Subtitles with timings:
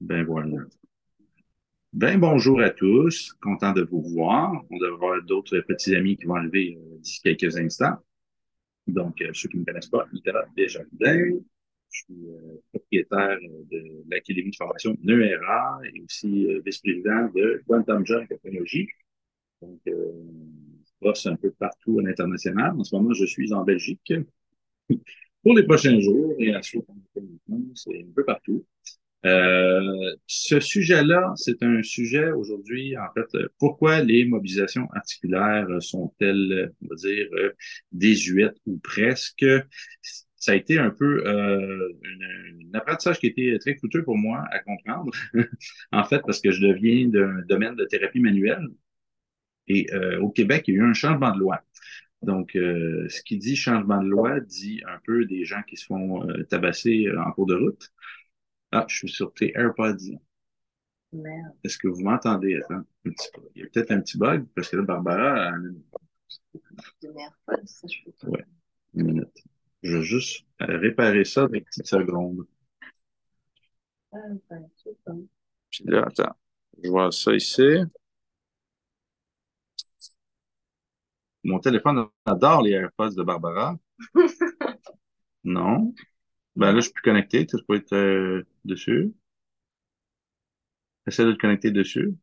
[0.00, 0.64] Ben voilà.
[1.92, 4.64] Ben bonjour à tous, content de vous voir.
[4.70, 7.96] On devrait avoir d'autres petits amis qui vont arriver euh, d'ici quelques instants.
[8.86, 11.38] Donc, euh, ceux qui ne me connaissent pas, Nicolas Desjardins,
[11.90, 13.38] je suis euh, propriétaire
[13.70, 18.88] de l'Académie de formation NERA et aussi vice-président de Quantum Jump Technologies.
[19.60, 19.92] Donc, je
[21.00, 22.74] bosse un peu partout à l'international.
[22.76, 24.14] En ce moment, je suis en Belgique
[25.42, 26.84] pour les prochains jours et ensuite,
[27.74, 28.64] c'est un peu partout.
[29.24, 36.88] Euh, ce sujet-là, c'est un sujet aujourd'hui, en fait, pourquoi les mobilisations articulaires sont-elles, on
[36.88, 37.52] va dire, euh,
[37.92, 39.44] désuètes ou presque?
[40.36, 44.44] Ça a été un peu euh, un apprentissage qui a été très coûteux pour moi
[44.50, 45.12] à comprendre,
[45.92, 48.66] en fait, parce que je deviens d'un domaine de thérapie manuelle.
[49.68, 51.60] Et euh, au Québec, il y a eu un changement de loi.
[52.22, 55.86] Donc, euh, ce qui dit changement de loi dit un peu des gens qui se
[55.86, 57.92] font euh, tabasser en cours de route.
[58.70, 60.18] Ah, je suis sur tes AirPods.
[61.12, 61.52] Merde.
[61.64, 62.56] Est-ce que vous m'entendez?
[62.56, 63.42] Attends, un petit peu.
[63.54, 67.86] Il y a peut-être un petit bug parce que là, Barbara a De AirPods, ça
[67.88, 68.28] je peux pas.
[68.28, 68.44] Ouais,
[68.94, 69.44] une minute.
[69.82, 72.46] Je vais juste réparer ça avec une petite seconde.
[74.12, 74.18] Ah,
[74.48, 74.68] ben.
[75.70, 76.36] Puis là, attends.
[76.82, 77.62] Je vois ça ici.
[81.44, 83.76] Mon téléphone adore les AirPods de Barbara.
[85.44, 85.94] Non?
[86.56, 87.46] Ben là, je suis plus connecté.
[87.46, 89.12] Tu peux être euh, dessus.
[91.06, 92.14] Essaie de te connecter dessus.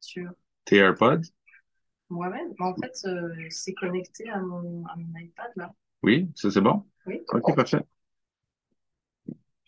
[0.00, 0.30] Sur
[0.64, 1.22] Tes AirPods.
[2.10, 2.52] moi-même.
[2.58, 5.72] En fait, euh, c'est connecté à mon, à mon iPad là.
[6.02, 6.84] Oui, ça c'est bon?
[7.06, 7.20] Oui.
[7.32, 7.82] OK, parfait.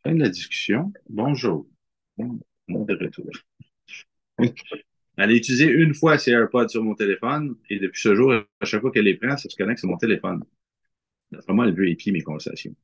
[0.02, 0.92] Fin de la discussion.
[1.08, 1.66] Bonjour.
[2.16, 3.26] Bon, bon de retour.
[5.16, 8.64] Elle a utilisé une fois ses AirPods sur mon téléphone et depuis ce jour, à
[8.64, 10.42] chaque fois qu'elle les prend, ça se connecte sur mon téléphone.
[11.32, 12.74] Vraiment, elle veut épier mes conversations.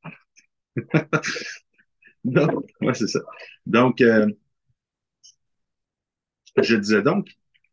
[2.24, 3.20] donc, ouais, c'est ça.
[3.66, 4.26] Donc, euh,
[6.62, 7.28] je disais donc,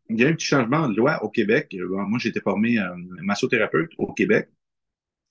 [0.10, 1.70] il y a un petit changement de loi au Québec.
[1.74, 2.86] Euh, Moi, été formé euh,
[3.22, 4.50] massothérapeute au Québec.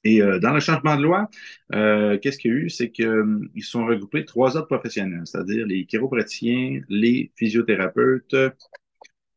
[0.05, 1.29] Et euh, dans le changement de loi,
[1.75, 2.71] euh, qu'est-ce qu'il y a eu?
[2.71, 8.37] C'est qu'ils sont regroupés trois autres professionnels, c'est-à-dire les chiropraticiens, les physiothérapeutes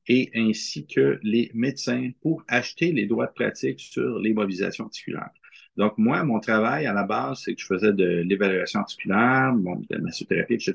[0.09, 5.29] et ainsi que les médecins pour acheter les droits de pratique sur les mobilisations articulaires.
[5.77, 9.85] Donc, moi, mon travail à la base, c'est que je faisais de l'évaluation articulaire, de
[9.95, 10.73] la massothérapie, etc.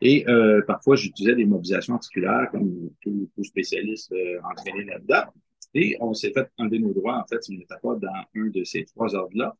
[0.00, 4.38] Et euh, parfois, j'utilisais des mobilisations articulaires comme tout, tout spécialiste euh,
[4.86, 5.30] là-dedans.
[5.74, 8.46] Et on s'est fait enlever nos droits, en fait, si on n'était pas dans un
[8.46, 9.54] de ces trois ordres-là.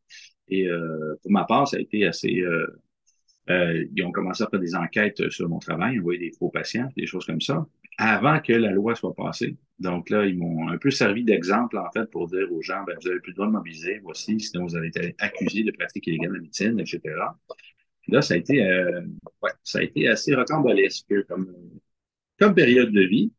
[0.49, 2.41] Et euh, pour ma part, ça a été assez...
[2.41, 6.89] Euh, ils ont commencé à faire des enquêtes sur mon travail, envoyer des faux patients,
[6.97, 7.67] des choses comme ça,
[8.03, 9.59] avant que la loi soit passée.
[9.79, 12.97] Donc là, ils m'ont un peu servi d'exemple, en fait, pour dire aux gens, ben,
[12.99, 16.07] vous avez plus le droit de mobiliser, voici, sinon vous allez être accusé de pratique
[16.07, 17.01] illégale de médecine, etc.
[18.01, 19.03] Puis là, ça a été, euh,
[19.43, 21.55] ouais, ça a été assez rocambolesque comme,
[22.39, 23.31] comme période de vie.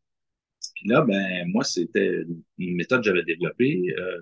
[0.76, 2.24] Puis là, ben, moi, c'était
[2.58, 3.92] une méthode que j'avais développée.
[3.98, 4.20] Euh,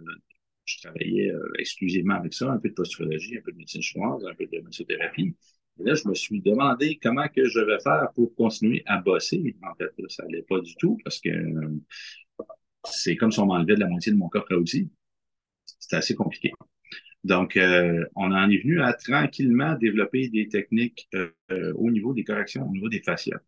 [0.65, 4.25] je travaillais euh, exclusivement avec ça, un peu de posturologie, un peu de médecine chinoise,
[4.25, 5.35] un peu de massothérapie.
[5.81, 9.57] Et là, je me suis demandé comment que je vais faire pour continuer à bosser.
[9.63, 11.71] En fait, ça n'allait pas du tout parce que euh,
[12.85, 14.91] c'est comme si on m'enlevait de la moitié de mon coffre à outils.
[15.79, 16.53] C'était assez compliqué.
[17.25, 22.25] Donc, euh, on en est venu à tranquillement développer des techniques euh, au niveau des
[22.25, 23.41] corrections, au niveau des fascias.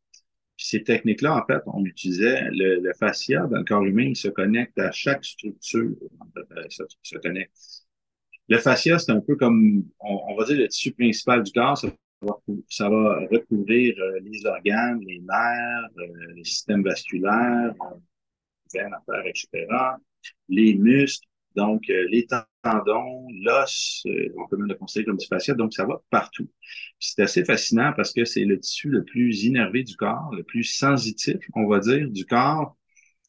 [0.57, 4.79] Ces techniques-là, en fait, on utilisait le, fascia dans le corps humain, il se connecte
[4.79, 5.97] à chaque structure.
[7.03, 7.57] Se connecte.
[8.49, 11.83] Le fascia, c'est un peu comme, on, va dire, le tissu principal du corps.
[12.69, 17.97] Ça va recouvrir euh, les organes, les nerfs, euh, les systèmes vasculaires, euh,
[18.73, 18.95] veines,
[19.27, 19.67] etc.,
[20.49, 22.27] les muscles, donc les
[22.63, 26.49] tendons, l'os, on peut même le considérer comme du fascia, donc ça va partout.
[26.99, 30.65] C'est assez fascinant parce que c'est le tissu le plus innervé du corps, le plus
[30.65, 32.75] sensitif, on va dire, du corps.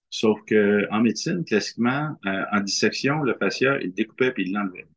[0.09, 4.87] Sauf que en médecine, classiquement, en dissection, le fascia, il découpait puis il l'enlevait.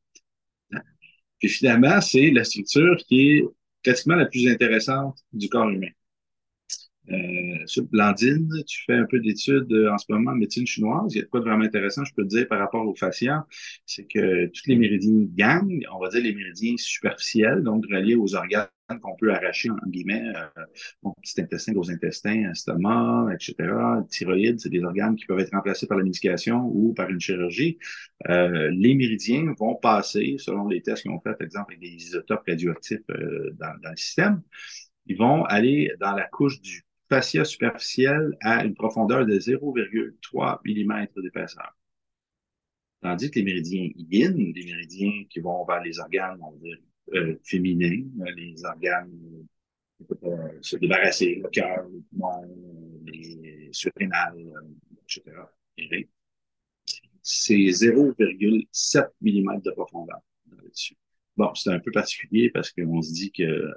[1.41, 3.45] Puis finalement, c'est la structure qui est
[3.87, 5.91] pratiquement la plus intéressante du corps humain.
[7.11, 11.15] Euh, Blandine, tu fais un peu d'études euh, en ce moment en médecine chinoise.
[11.15, 13.47] Il y a quoi de vraiment intéressant, je peux te dire, par rapport au fascia,
[13.85, 18.35] c'est que tous les méridiens gagnent, on va dire les méridiens superficiels, donc reliés aux
[18.35, 18.69] organes
[19.03, 20.23] qu'on peut arracher, en guillemets,
[21.05, 24.05] euh, petit intestin, gros intestin, estomac, etc.
[24.09, 27.79] Thyroïde, c'est des organes qui peuvent être remplacés par la médication ou par une chirurgie.
[28.29, 32.45] Les méridiens vont passer, selon les tests qu'ils ont fait, par exemple, avec des isotopes
[32.47, 34.41] radioactifs dans le système,
[35.07, 41.23] ils vont aller dans la couche du fascia superficielle à une profondeur de 0,3 mm
[41.23, 41.77] d'épaisseur.
[43.01, 46.41] Tandis que les méridiens yin, les méridiens qui vont vers les organes,
[47.15, 48.05] euh, féminins,
[48.37, 49.47] les organes
[50.61, 51.87] se débarrasser, le cœur,
[53.07, 54.53] les surrénales,
[55.03, 55.23] etc.
[57.23, 60.21] C'est 0,7 mm de profondeur.
[61.37, 63.73] Bon, c'est un peu particulier parce qu'on se dit que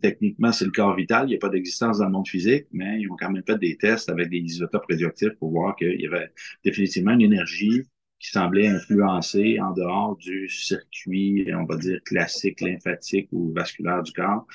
[0.00, 1.26] techniquement, c'est le corps vital.
[1.26, 3.58] Il n'y a pas d'existence dans le monde physique, mais ils ont quand même fait
[3.58, 6.30] des tests avec des isotopes radioactifs pour voir qu'il y avait
[6.64, 7.82] définitivement une énergie
[8.18, 14.12] qui semblait influencer en dehors du circuit, on va dire, classique, lymphatique ou vasculaire du
[14.12, 14.46] corps,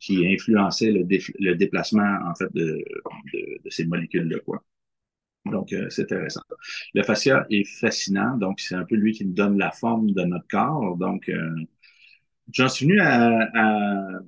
[0.00, 2.84] qui influençait le, déplacement, en fait, de,
[3.68, 4.64] ces molécules-là, quoi.
[5.44, 6.42] Donc, euh, c'est intéressant.
[6.94, 8.36] Le fascia est fascinant.
[8.36, 10.96] Donc, c'est un peu lui qui nous donne la forme de notre corps.
[10.96, 11.56] Donc, euh,
[12.52, 14.20] j'en suis venu à,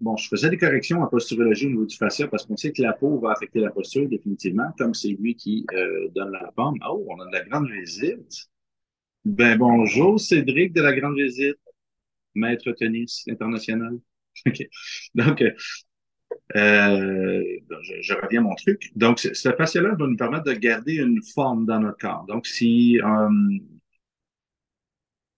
[0.00, 2.80] Bon, je faisais des corrections en posturologie au niveau du fascia parce qu'on sait que
[2.80, 6.78] la peau va affecter la posture définitivement, comme c'est lui qui euh, donne la forme.
[6.88, 8.48] Oh, on a de la grande visite.
[9.26, 11.58] Ben bonjour, Cédric de la grande visite,
[12.34, 13.98] maître tennis international.
[15.14, 15.52] Donc, euh,
[16.54, 18.90] je, je, reviens à mon truc.
[18.96, 22.24] Donc, ce fascia-là va nous permettre de garder une forme dans notre corps.
[22.26, 23.28] Donc, si euh,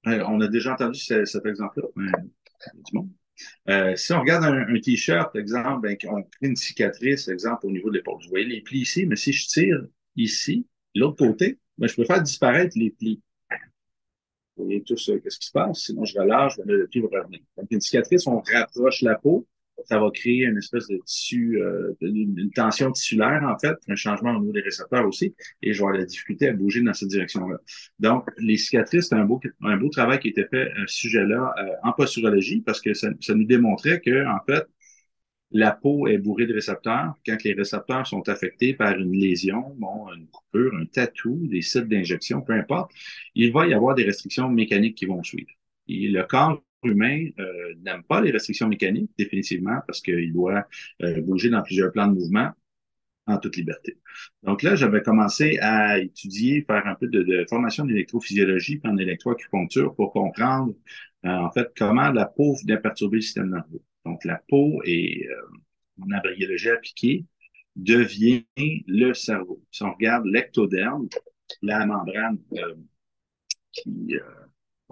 [0.05, 3.11] on a déjà entendu cet, exemple-là, du monde.
[3.69, 7.71] Euh, si on regarde un, un t-shirt, exemple, ben, on crée une cicatrice, exemple, au
[7.71, 8.21] niveau de l'épaule.
[8.23, 9.87] Vous voyez les plis ici, mais si je tire
[10.17, 13.21] ici, l'autre côté, ben, je peux faire disparaître les plis.
[14.57, 17.21] Vous voyez tous euh, qu'est-ce qui se passe, sinon je relâche, ben, le pli va
[17.21, 17.41] revenir.
[17.57, 19.47] Donc, une cicatrice, on rapproche la peau,
[19.87, 24.33] ça va créer une espèce de tissu, euh, une, tension tissulaire, en fait, un changement
[24.33, 27.09] au niveau des récepteurs aussi, et je vais avoir la difficulté à bouger dans cette
[27.09, 27.59] direction-là.
[27.99, 31.55] Donc, les cicatrices, c'est un beau, un beau travail qui été fait à ce sujet-là
[31.59, 34.67] euh, en posturologie, parce que ça, ça nous démontrait que, en fait,
[35.53, 37.15] la peau est bourrée de récepteurs.
[37.27, 41.89] Quand les récepteurs sont affectés par une lésion, bon, une coupure, un tatou, des sites
[41.89, 42.91] d'injection, peu importe,
[43.35, 45.51] il va y avoir des restrictions mécaniques qui vont suivre.
[45.89, 50.67] Et le corps humain euh, n'aime pas les restrictions mécaniques, définitivement, parce qu'il doit
[51.03, 52.51] euh, bouger dans plusieurs plans de mouvement
[53.27, 53.99] en toute liberté.
[54.43, 58.97] Donc là, j'avais commencé à étudier, faire un peu de, de formation d'électrophysiologie puis en
[58.97, 60.75] électroacupuncture pour comprendre,
[61.25, 63.83] euh, en fait, comment la peau vient perturber le système nerveux.
[64.05, 65.13] Donc, la peau euh,
[66.01, 67.25] en embryologie appliquée,
[67.77, 68.45] devient
[68.87, 69.63] le cerveau.
[69.71, 71.09] Si on regarde l'ectoderme,
[71.63, 72.75] la membrane euh,
[73.73, 74.17] qui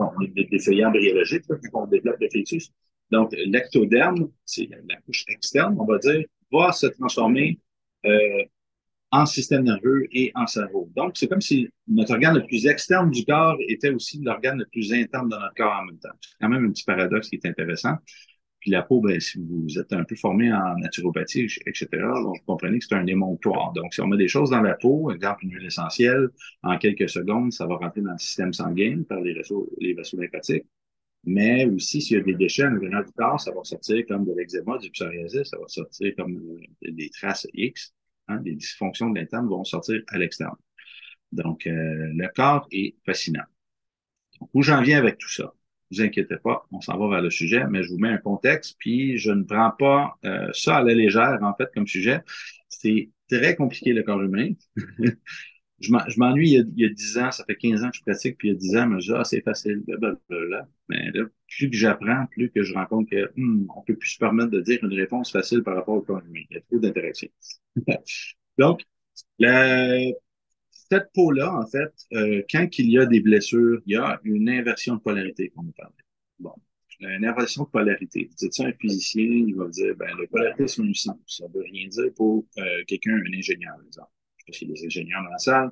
[0.01, 2.71] bon, des, des feuillants embryologiques, là, on développe le fœtus.
[3.11, 7.59] Donc, l'ectoderme, c'est la couche externe, on va dire, va se transformer
[8.07, 8.45] euh,
[9.13, 10.89] en système nerveux et en cerveau.
[10.95, 14.67] Donc, c'est comme si notre organe le plus externe du corps était aussi l'organe le
[14.67, 16.17] plus interne de notre corps en même temps.
[16.21, 17.97] C'est quand même un petit paradoxe qui est intéressant.
[18.61, 22.45] Puis la peau, ben, si vous êtes un peu formé en naturopathie, etc., donc vous
[22.47, 23.73] comprenez que c'est un émonctoire.
[23.73, 26.29] Donc, si on met des choses dans la peau, exemple une huile essentielle,
[26.63, 30.67] en quelques secondes, ça va rentrer dans le système sanguin par les vaisseaux, lymphatiques.
[31.25, 34.25] Mais aussi, s'il y a des déchets à l'intérieur du corps, ça va sortir comme
[34.25, 36.41] de l'eczéma, du psoriasis, ça va sortir comme
[36.83, 37.95] des traces X.
[38.29, 40.55] Hein, des dysfonctions de l'interne vont sortir à l'externe.
[41.33, 41.73] Donc, euh,
[42.15, 43.43] le corps est fascinant.
[44.41, 45.53] Donc, où j'en viens avec tout ça?
[45.91, 48.77] Vous inquiétez pas, on s'en va vers le sujet, mais je vous mets un contexte,
[48.79, 52.21] puis je ne prends pas euh, ça à la légère, en fait, comme sujet.
[52.69, 54.53] C'est très compliqué, le corps humain.
[55.81, 58.49] je m'ennuie il, y a 10 ans, ça fait 15 ans que je pratique, puis
[58.49, 60.69] il y a 10 ans, je me dis, ah, c'est facile, blablabla.
[60.89, 64.19] Mais là, plus que j'apprends, plus que je rencontre que hmm, on peut plus se
[64.19, 66.43] permettre de dire une réponse facile par rapport au corps humain.
[66.51, 67.31] Il y a trop d'interactions.
[68.59, 68.83] Donc,
[69.39, 69.99] la,
[70.91, 74.49] cette peau-là, en fait, euh, quand il y a des blessures, il y a une
[74.49, 75.95] inversion de polarité, comme on parlait.
[76.39, 76.53] Bon,
[77.01, 78.27] une inversion de polarité.
[78.29, 81.17] Vous dites ça un physicien, il va dire, ben, la polarité, c'est un sens.
[81.27, 84.09] Ça veut rien dire pour euh, quelqu'un, un ingénieur, par exemple.
[84.37, 85.71] Je sais pas s'il y a des ingénieurs dans la salle,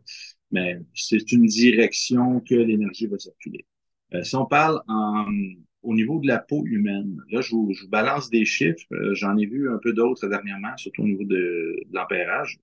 [0.51, 3.67] mais c'est une direction que l'énergie va circuler.
[4.15, 5.27] Euh, si on parle en,
[5.83, 8.87] au niveau de la peau humaine, là, je vous, je vous balance des chiffres.
[8.93, 12.59] Euh, j'en ai vu un peu d'autres dernièrement, surtout au niveau de, de l'ampérage.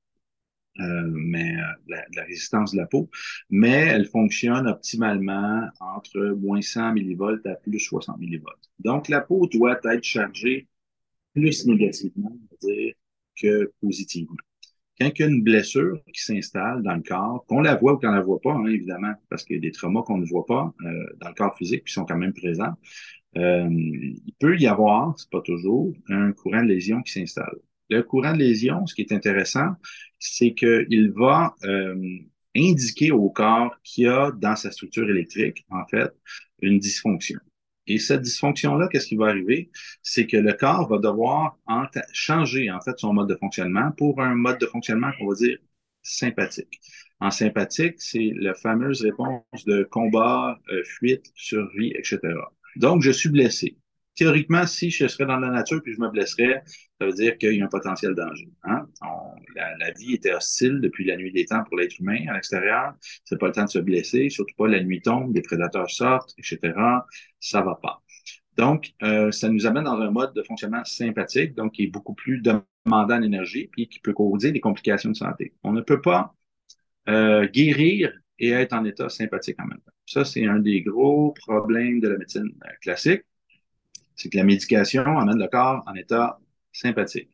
[0.82, 3.10] Euh, mais euh, la, résistance de la peau,
[3.50, 8.60] mais elle fonctionne optimalement entre moins 100 millivolts à plus 60 millivolts.
[8.79, 10.67] Donc, la peau doit être chargée
[11.34, 12.94] plus négativement, dire,
[13.41, 14.36] que positivement.
[15.00, 17.98] Quand il y a une blessure qui s'installe dans le corps, qu'on la voit ou
[17.98, 20.46] qu'on la voit pas, hein, évidemment, parce qu'il y a des traumas qu'on ne voit
[20.46, 22.74] pas euh, dans le corps physique qui sont quand même présents,
[23.38, 27.58] euh, il peut y avoir, c'est pas toujours, un courant de lésion qui s'installe.
[27.89, 29.74] Le courant de lésion, ce qui est intéressant,
[30.32, 31.96] c'est qu'il va euh,
[32.55, 36.12] indiquer au corps qu'il y a dans sa structure électrique, en fait,
[36.62, 37.39] une dysfonction.
[37.88, 39.70] Et cette dysfonction-là, qu'est-ce qui va arriver?
[40.01, 41.58] C'est que le corps va devoir
[42.13, 45.58] changer, en fait, son mode de fonctionnement pour un mode de fonctionnement qu'on va dire
[46.01, 46.79] sympathique.
[47.20, 52.20] En sympathique, c'est la fameuse réponse de combat, euh, fuite, survie, etc.
[52.75, 53.77] Donc, je suis blessé.
[54.15, 56.63] Théoriquement, si je serais dans la nature puis je me blesserais,
[57.00, 58.50] ça veut dire qu'il y a un potentiel danger.
[58.63, 58.88] Hein?
[59.55, 62.93] la, vie était hostile depuis la nuit des temps pour l'être humain à l'extérieur.
[63.25, 66.34] C'est pas le temps de se blesser, surtout pas la nuit tombe, des prédateurs sortent,
[66.38, 66.74] etc.
[67.39, 68.01] Ça va pas.
[68.57, 72.13] Donc, euh, ça nous amène dans un mode de fonctionnement sympathique, donc qui est beaucoup
[72.13, 75.53] plus demandant en énergie, puis qui peut causer des complications de santé.
[75.63, 76.34] On ne peut pas
[77.10, 79.91] euh, guérir et être en état sympathique en même temps.
[80.05, 83.24] Ça, c'est un des gros problèmes de la médecine euh, classique
[84.15, 86.39] c'est que la médication amène le corps en état
[86.72, 87.29] sympathique.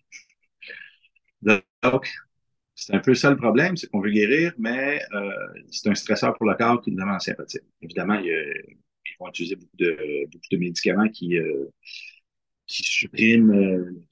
[1.41, 2.07] Donc,
[2.75, 5.31] c'est un peu ça le problème, c'est qu'on veut guérir, mais euh,
[5.69, 7.63] c'est un stresseur pour le corps qui nous amène en sympathique.
[7.81, 8.63] Évidemment, ils
[9.19, 11.65] vont utiliser beaucoup de, beaucoup de médicaments qui, euh,
[12.65, 14.03] qui suppriment, euh,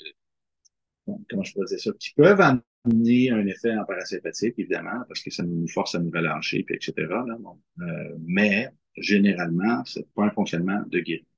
[1.30, 5.44] comment je dire ça, qui peuvent amener un effet en parasympathique, évidemment, parce que ça
[5.44, 7.08] nous force à nous relâcher, puis etc.
[8.20, 11.29] mais généralement, c'est pas un fonctionnement de guérison.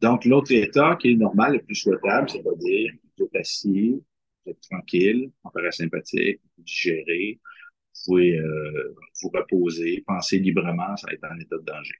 [0.00, 4.02] Donc, l'autre état qui est normal, le plus souhaitable, c'est-à-dire vous êtes assis,
[4.44, 11.08] vous êtes tranquille, en parasympathique, vous digérez, vous pouvez euh, vous reposer, penser librement, ça
[11.08, 11.94] va être en état de danger.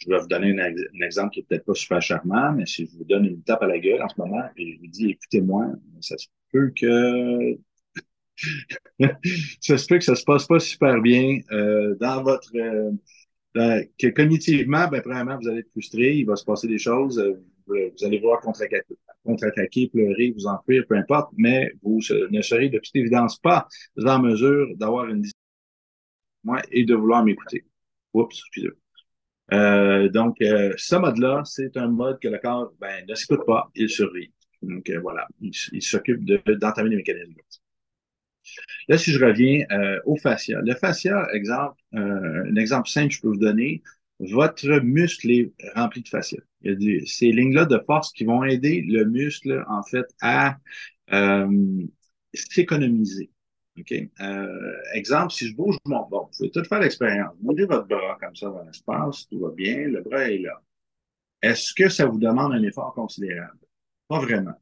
[0.00, 0.74] Je vais vous donner un,
[1.06, 3.66] exemple qui est peut-être pas super charmant, mais si je vous donne une tape à
[3.66, 5.66] la gueule en ce moment et je vous dis écoutez-moi,
[6.00, 7.56] ça se peut que
[9.60, 12.90] ça se peut que ça se passe pas super bien euh, dans votre euh,
[13.54, 17.18] ben, que cognitivement, ben, premièrement, vous allez être frustré, il va se passer des choses,
[17.18, 17.34] euh,
[17.66, 22.94] vous, allez voir contre-attaquer, pleurer, vous enfuir, peu importe, mais vous ne serez de toute
[22.94, 23.66] évidence pas
[24.04, 25.24] en mesure d'avoir une
[26.42, 27.64] moi et de vouloir m'écouter.
[28.12, 28.70] Oups, excusez
[29.52, 33.70] euh, donc, euh, ce mode-là, c'est un mode que le corps ben, ne s'écoute pas,
[33.74, 34.32] il survit.
[34.62, 37.34] Donc, euh, voilà, il, il s'occupe d'entamer les mécanismes.
[38.88, 40.60] Là, si je reviens euh, au fascia.
[40.62, 43.82] Le fascia, exemple, euh, un exemple simple que je peux vous donner,
[44.20, 46.38] votre muscle est rempli de fascia.
[46.62, 50.58] Il y a ces lignes-là de force qui vont aider le muscle, en fait, à
[51.12, 51.82] euh,
[52.32, 53.30] s'économiser.
[53.76, 53.92] OK?
[54.92, 57.34] exemple, si je bouge mon bras, vous pouvez tout faire l'expérience.
[57.40, 60.62] Bougez votre bras comme ça dans l'espace, tout va bien, le bras est là.
[61.42, 63.58] Est-ce que ça vous demande un effort considérable?
[64.08, 64.54] Pas vraiment.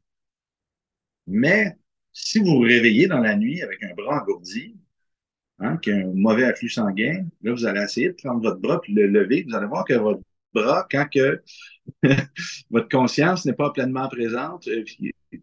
[1.27, 1.77] Mais
[2.13, 4.75] si vous vous réveillez dans la nuit avec un bras engourdi,
[5.59, 8.79] hein, qui a un mauvais afflux sanguin, là, vous allez essayer de prendre votre bras
[8.81, 9.45] puis le lever.
[9.47, 10.21] Vous allez voir que votre
[10.53, 11.41] bras, quand que
[12.69, 14.83] votre conscience n'est pas pleinement présente, euh,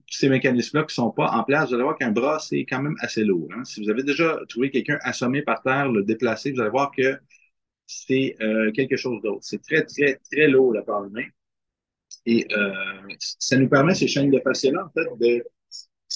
[0.08, 2.96] ces mécanismes-là qui sont pas en place, vous allez voir qu'un bras, c'est quand même
[3.00, 3.48] assez lourd.
[3.56, 3.64] Hein.
[3.64, 7.18] Si vous avez déjà trouvé quelqu'un assommé par terre, le déplacer, vous allez voir que
[7.86, 9.40] c'est euh, quelque chose d'autre.
[9.42, 11.26] C'est très, très, très lourd, le corps humain.
[12.26, 12.72] Et euh,
[13.18, 15.44] ça nous permet, ces chaînes de fascia-là, en fait, de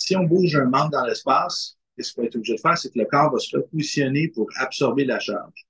[0.05, 2.93] si on bouge un membre dans l'espace, ce qu'on va être obligé de faire, c'est
[2.93, 5.67] que le corps va se repositionner pour absorber la charge.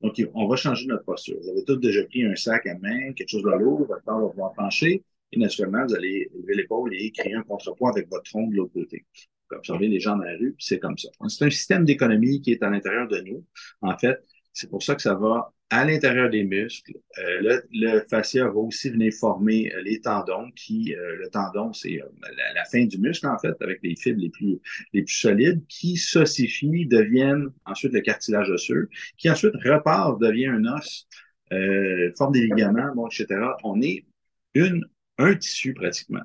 [0.00, 1.36] Donc, on va changer notre posture.
[1.40, 4.20] Vous avez tous déjà pris un sac à main, quelque chose de lourd, votre corps
[4.20, 8.24] va pouvoir pencher, et naturellement, vous allez lever l'épaule et créer un contrepoids avec votre
[8.24, 9.04] tronc de l'autre côté.
[9.50, 11.08] Vous observer les gens dans la rue, c'est comme ça.
[11.28, 13.44] C'est un système d'économie qui est à l'intérieur de nous.
[13.80, 14.18] En fait,
[14.52, 16.92] c'est pour ça que ça va à l'intérieur des muscles.
[17.18, 21.72] Euh, le, le, fascia va aussi venir former euh, les tendons, qui, euh, le tendon,
[21.72, 24.60] c'est la, la, fin du muscle, en fait, avec les fibres les plus,
[24.92, 30.66] les plus solides, qui s'ossifient, deviennent ensuite le cartilage osseux, qui ensuite repart, devient un
[30.66, 31.08] os,
[32.18, 33.26] forme des ligaments, bon, etc.
[33.64, 34.04] On est
[34.54, 34.84] une,
[35.16, 36.20] un tissu pratiquement.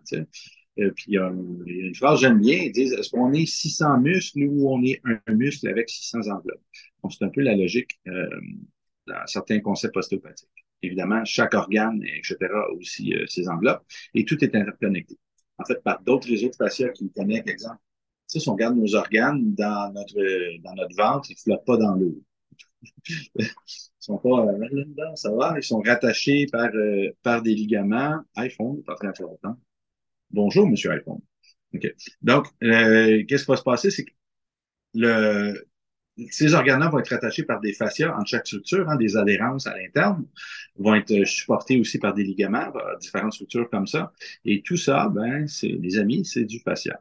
[0.78, 0.92] Sais.
[0.92, 4.84] puis a une, phrase j'aime bien, ils disent est-ce qu'on est 600 muscles ou on
[4.84, 6.62] est un, muscle avec 600 enveloppes?
[7.04, 8.00] Donc, c'est un peu la logique
[9.08, 10.50] dans certains concepts ostéopathiques.
[10.84, 15.18] Évidemment, chaque organe, etc., a aussi euh, ses enveloppes, et tout est interconnecté.
[15.58, 17.80] En fait, par d'autres réseaux de fascia qui connectent, exemple,
[18.28, 21.96] si on regarde nos organes dans notre, dans notre ventre, ils ne flottent pas dans
[21.96, 22.22] l'eau.
[23.10, 23.50] ils
[24.00, 28.20] sont pas euh, ça va, ils sont rattachés par, euh, par des ligaments.
[28.36, 29.58] iPhone, pas très longtemps.
[30.32, 31.20] Bonjour, monsieur iPhone.
[31.74, 31.88] OK.
[32.22, 33.92] Donc, euh, qu'est-ce qui va se passer?
[33.92, 34.12] C'est que
[34.96, 35.68] le,
[36.32, 39.78] ces organes-là vont être attachés par des fascias en chaque structure, hein, des adhérences à
[39.78, 40.26] l'interne,
[40.78, 44.14] vont être euh, supportés aussi par des ligaments, différentes structures comme ça.
[44.46, 47.00] Et tout ça, ben, c'est, les amis, c'est du fascia.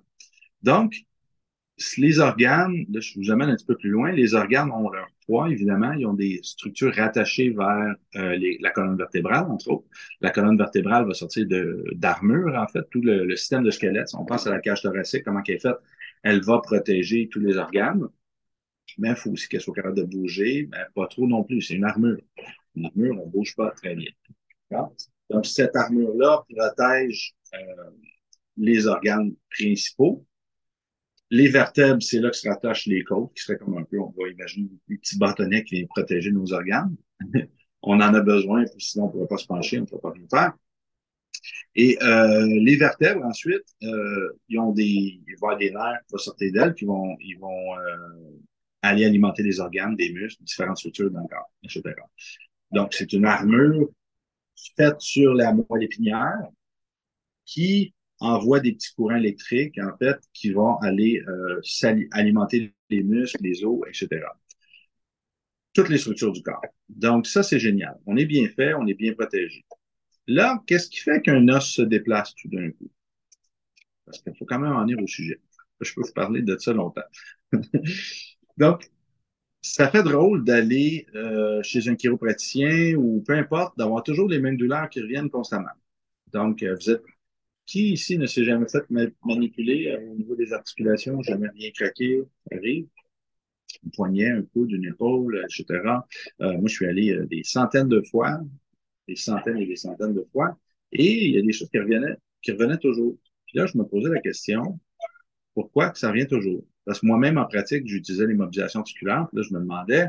[0.62, 0.94] Donc,
[1.98, 5.08] les organes, là, je vous amène un petit peu plus loin, les organes ont leur
[5.26, 9.86] poids, évidemment, ils ont des structures rattachées vers euh, la colonne vertébrale, entre autres.
[10.20, 11.46] La colonne vertébrale va sortir
[11.94, 14.08] d'armure, en fait, tout le, le système de squelette.
[14.14, 15.76] On pense à la cage thoracique, comment elle est faite,
[16.22, 18.08] elle va protéger tous les organes
[18.98, 21.62] mais il faut aussi qu'elle soit capable de bouger, mais pas trop non plus.
[21.62, 22.20] C'est une armure.
[22.74, 24.10] Une armure, on ne bouge pas très bien.
[25.30, 27.90] Donc, cette armure-là protège euh,
[28.56, 30.24] les organes principaux.
[31.30, 34.14] Les vertèbres, c'est là que se rattachent les côtes, qui seraient comme un peu, on
[34.16, 36.96] va imaginer, un petit bâtonnet qui vient protéger nos organes.
[37.82, 40.12] on en a besoin, sinon on ne pourrait pas se pencher, on ne pourrait pas
[40.12, 40.52] rien faire.
[41.74, 46.12] Et euh, les vertèbres, ensuite, euh, ils ont des, ils vont avoir des nerfs qui
[46.12, 48.40] vont sortir d'elles, ils vont, ils vont euh,
[48.82, 51.82] aller alimenter les organes, des muscles, différentes structures dans le corps, etc.
[52.72, 53.88] Donc, c'est une armure
[54.76, 56.48] faite sur la moelle épinière
[57.44, 61.60] qui envoie des petits courants électriques, en fait, qui vont aller euh,
[62.12, 64.26] alimenter les muscles, les os, etc.
[65.72, 66.62] Toutes les structures du corps.
[66.88, 67.96] Donc, ça, c'est génial.
[68.06, 69.64] On est bien fait, on est bien protégé.
[70.26, 72.90] Là, qu'est-ce qui fait qu'un os se déplace tout d'un coup?
[74.04, 75.40] Parce qu'il faut quand même en venir au sujet.
[75.80, 77.02] Je peux vous parler de ça longtemps.
[78.56, 78.90] Donc,
[79.62, 84.56] ça fait drôle d'aller euh, chez un chiropraticien ou peu importe, d'avoir toujours les mêmes
[84.56, 85.70] douleurs qui reviennent constamment.
[86.32, 87.02] Donc, euh, vous êtes
[87.66, 88.84] qui ici ne s'est jamais fait
[89.24, 92.86] manipuler euh, au niveau des articulations, jamais rien craqué, arrive?
[93.84, 96.06] Un poignet, un coude, une épaule, etc.
[96.38, 98.40] moi, je suis allé des centaines de fois,
[99.08, 100.56] des centaines et des centaines de fois,
[100.92, 103.18] et il y a des choses qui revenaient, qui revenaient toujours.
[103.46, 104.78] Puis là, je me posais la question,
[105.54, 106.64] pourquoi ça revient toujours?
[106.84, 109.26] Parce que moi-même, en pratique, j'utilisais l'immobilisation articulaire.
[109.32, 110.08] Là, je me demandais,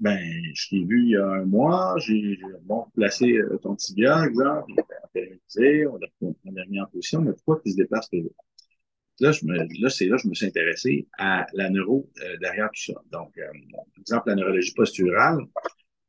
[0.00, 0.20] ben,
[0.54, 4.72] je t'ai vu il y a un mois, j'ai bon, placé euh, ton tibia, exemple,
[5.14, 8.34] il on l'a on a en position, mais pourquoi il se déplace toujours?
[9.20, 12.36] Là, je me, là, c'est là que je me suis intéressé à la neuro euh,
[12.38, 13.00] derrière tout ça.
[13.12, 15.38] Donc, euh, par exemple, la neurologie posturale,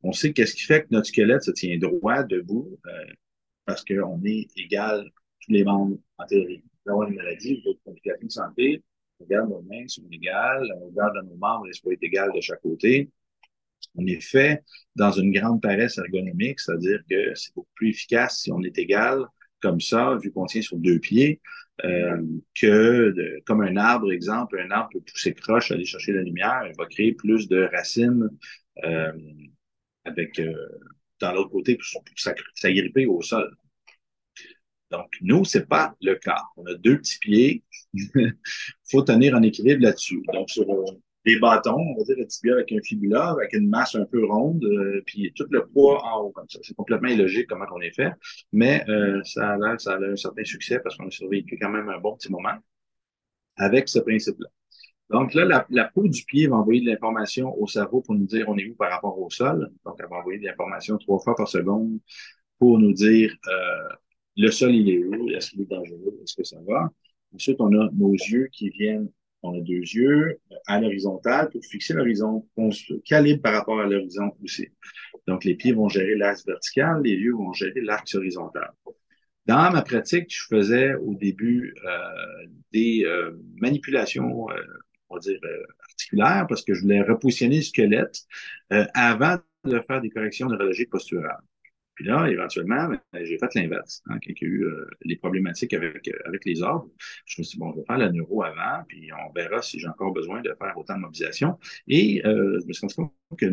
[0.01, 3.05] on sait qu'est-ce qui fait que notre squelette se tient droit, debout, euh,
[3.65, 5.07] parce qu'on est égal
[5.41, 6.63] tous les membres en théorie.
[6.85, 8.83] D'avoir une maladie, d'autres complications de santé,
[9.19, 12.61] on regarde nos mains sont égales, on regarde nos membres, ils sont égales de chaque
[12.61, 13.11] côté.
[13.95, 14.63] On est fait
[14.95, 19.25] dans une grande paresse ergonomique, c'est-à-dire que c'est beaucoup plus efficace si on est égal
[19.61, 21.41] comme ça, vu qu'on tient sur deux pieds,
[21.83, 22.21] euh,
[22.53, 26.63] que de, comme un arbre, exemple, un arbre peut pousser croche, aller chercher la lumière,
[26.67, 28.29] il va créer plus de racines
[28.83, 29.11] euh,
[30.03, 30.53] avec euh,
[31.19, 31.85] dans l'autre côté pour,
[32.55, 33.55] s'agripper au sol.
[34.91, 36.41] Donc, nous, c'est pas le cas.
[36.57, 37.63] On a deux petits pieds.
[37.93, 38.09] Il
[38.91, 40.21] faut tenir en équilibre là-dessus.
[40.31, 40.85] Donc, sur euh,
[41.25, 44.25] des bâtons, on va dire le tibia avec un fibula, avec une masse un peu
[44.25, 46.59] ronde, euh, puis tout le poids en haut comme ça.
[46.61, 48.11] C'est complètement illogique comment on est fait,
[48.53, 51.69] mais euh, ça a l'air, ça a un certain succès parce qu'on a survécu quand
[51.69, 52.55] même un bon petit moment
[53.57, 54.47] avec ce principe-là.
[55.09, 58.45] Donc là, la, peau du pied va envoyer de l'information au cerveau pour nous dire
[58.49, 59.71] on est où par rapport au sol.
[59.85, 61.99] Donc, elle va envoyer de l'information trois fois par seconde
[62.57, 63.95] pour nous dire euh,
[64.37, 65.29] le sol, il est où?
[65.29, 66.19] Est-ce qu'il est dangereux?
[66.23, 66.89] Est-ce que ça va?
[67.33, 69.09] Ensuite, on a nos yeux qui viennent,
[69.45, 72.45] on a deux yeux euh, à l'horizontale pour fixer l'horizon.
[73.05, 74.67] Calibre par rapport à l'horizon aussi.
[75.27, 78.71] Donc, les pieds vont gérer l'axe vertical, les yeux vont gérer l'axe horizontal.
[79.45, 84.47] Dans ma pratique, je faisais au début euh, des euh, manipulations
[85.09, 88.25] on va dire, euh, articulaire parce que je voulais repositionner le squelette
[88.69, 91.41] avant de faire des corrections neurologiques posturales.
[91.95, 94.01] Puis là, éventuellement, ben, j'ai fait l'inverse.
[94.07, 96.89] Hein, quand il y a eu euh, les problématiques avec, euh, avec les ordres,
[97.25, 99.79] je me suis dit, bon, je vais faire la neuro avant, puis on verra si
[99.79, 101.57] j'ai encore besoin de faire autant de mobilisation.
[101.87, 103.45] Et euh, je me suis rendu compte que.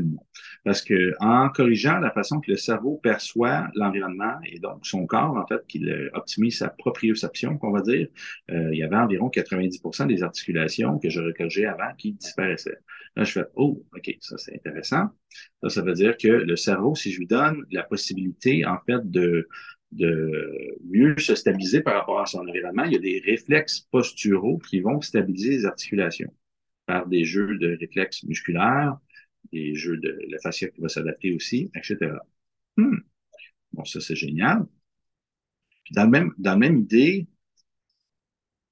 [0.64, 5.36] Parce que en corrigeant la façon que le cerveau perçoit l'environnement et donc son corps,
[5.36, 8.08] en fait, qu'il optimise sa proprioception, qu'on va dire,
[8.48, 12.78] il y avait environ 90% des articulations que je corrigeais avant qui disparaissaient.
[13.16, 15.08] Là, je fais, oh, OK, ça c'est intéressant.
[15.62, 19.10] Ça, ça veut dire que le cerveau, si je lui donne la possibilité, en fait,
[19.10, 19.48] de,
[19.92, 24.58] de mieux se stabiliser par rapport à son environnement, il y a des réflexes posturaux
[24.58, 26.32] qui vont stabiliser les articulations
[26.86, 28.96] par des jeux de réflexes musculaires,
[29.52, 32.12] des jeux de la fascia qui va s'adapter aussi, etc.
[32.76, 32.98] Hmm.
[33.72, 34.66] Bon, ça, c'est génial.
[35.84, 37.26] Puis dans, le même, dans la même idée,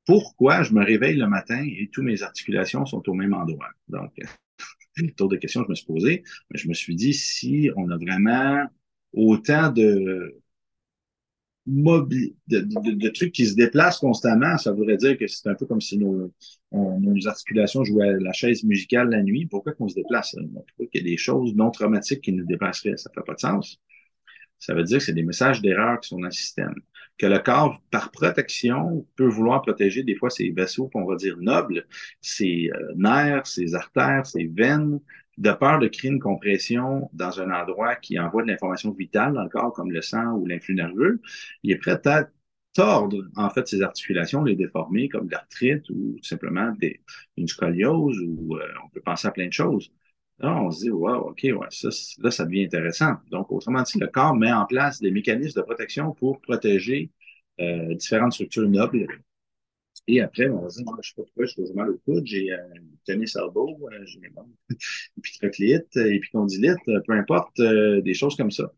[0.07, 3.71] pourquoi je me réveille le matin et toutes mes articulations sont au même endroit?
[3.89, 4.13] Donc,
[5.17, 6.25] tour de questions que je me suis posé.
[6.51, 8.67] Mais je me suis dit, si on a vraiment
[9.13, 10.41] autant de,
[11.71, 15.99] de, trucs qui se déplacent constamment, ça voudrait dire que c'est un peu comme si
[15.99, 16.33] nos,
[16.73, 19.47] nos articulations jouaient à la chaise musicale la nuit.
[19.47, 20.37] Pourquoi qu'on se déplace?
[20.53, 22.97] Pourquoi qu'il y a des choses non traumatiques qui nous dépasseraient?
[22.97, 23.81] Ça fait pas de sens.
[24.59, 26.75] Ça veut dire que c'est des messages d'erreur qui sont dans le système
[27.21, 31.37] que le corps, par protection, peut vouloir protéger des fois ses vaisseaux qu'on va dire
[31.37, 31.87] nobles,
[32.23, 34.99] ses euh, nerfs, ses artères, ses veines,
[35.41, 39.43] de peur de créer une compression dans un endroit qui envoie de l'information vitale dans
[39.43, 41.21] le corps, comme le sang ou l'influx nerveux,
[41.63, 42.29] il est prêt à
[42.75, 47.01] tordre en fait ses articulations, les déformer comme l'arthrite ou simplement des,
[47.37, 49.91] une scoliose ou euh, on peut penser à plein de choses.
[50.39, 53.15] Là, on se dit, wow, OK, ouais, ça, là, ça devient intéressant.
[53.31, 57.11] Donc, autrement dit, le corps met en place des mécanismes de protection pour protéger
[57.61, 59.07] euh, différentes structures nobles.
[60.07, 62.27] Et après, on se dire, moi, je sais pas pourquoi, je fais mal au coude,
[62.27, 64.21] j'ai un euh, tennis elbow, euh, j'ai
[65.19, 68.73] épicrocléite, épicondylite, peu importe, euh, des choses comme ça.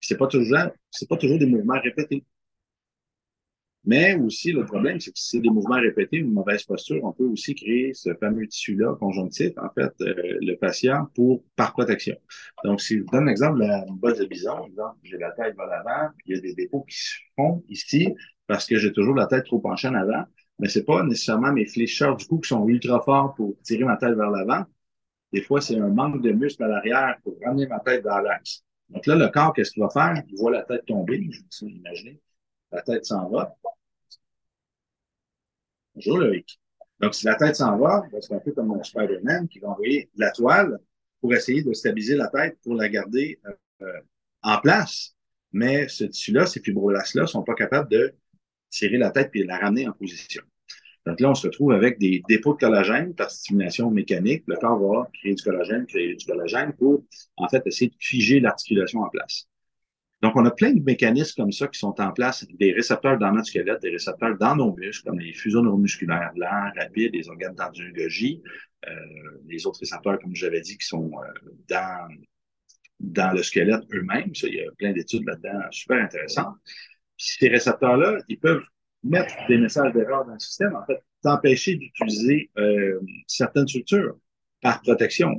[0.00, 0.58] C'est pas toujours,
[0.90, 2.24] c'est pas toujours des mouvements répétés.
[3.84, 7.12] Mais aussi, le problème, c'est que si c'est des mouvements répétés, une mauvaise posture, on
[7.12, 12.14] peut aussi créer ce fameux tissu-là, conjonctif, en fait, euh, le fascia, pour, par protection.
[12.64, 15.56] Donc, si je vous donne l'exemple de la bosse de bison, exemple, j'ai la tête
[15.56, 18.14] vers l'avant, puis il y a des dépôts qui se font ici
[18.46, 20.24] parce que j'ai toujours la tête trop penchée en avant,
[20.58, 23.96] mais c'est pas nécessairement mes flécheurs du cou qui sont ultra forts pour tirer ma
[23.96, 24.64] tête vers l'avant.
[25.32, 28.64] Des fois, c'est un manque de muscle à l'arrière pour ramener ma tête dans l'axe.
[28.88, 30.22] Donc là, le corps, qu'est-ce qu'il va faire?
[30.28, 32.20] Il voit la tête tomber, je vous imaginer.
[32.72, 33.54] La tête s'en va.
[35.94, 36.58] Bonjour Loïc.
[37.00, 39.68] Donc, si la tête s'en va, ben, c'est un peu comme un Spider-Man qui va
[39.68, 40.78] envoyer la toile
[41.20, 43.40] pour essayer de stabiliser la tête pour la garder
[43.82, 44.00] euh,
[44.42, 45.14] en place.
[45.52, 48.14] Mais ce tissu-là, ces fibroblastes-là, sont pas capables de
[48.70, 50.42] tirer la tête et la ramener en position.
[51.06, 54.44] Donc là, on se retrouve avec des dépôts de collagène par stimulation mécanique.
[54.46, 57.04] Le corps va créer du collagène, créer du collagène pour,
[57.36, 59.48] en fait, essayer de figer l'articulation en place.
[60.20, 63.32] Donc, on a plein de mécanismes comme ça qui sont en place, des récepteurs dans
[63.32, 67.54] notre squelette, des récepteurs dans nos muscles, comme les fuseaux neuromusculaires lents, rapides, les organes
[67.54, 68.42] d'angiologie,
[68.88, 68.90] euh,
[69.46, 71.50] les autres récepteurs, comme j'avais dit, qui sont euh,
[73.00, 74.32] dans, le squelette eux-mêmes.
[74.42, 76.56] Il y a plein d'études là-dedans super intéressantes.
[77.18, 78.62] Ces récepteurs-là, ils peuvent
[79.04, 84.16] mettre des messages d'erreur dans le système, en fait, t'empêcher d'utiliser euh, certaines structures
[84.62, 85.34] par protection.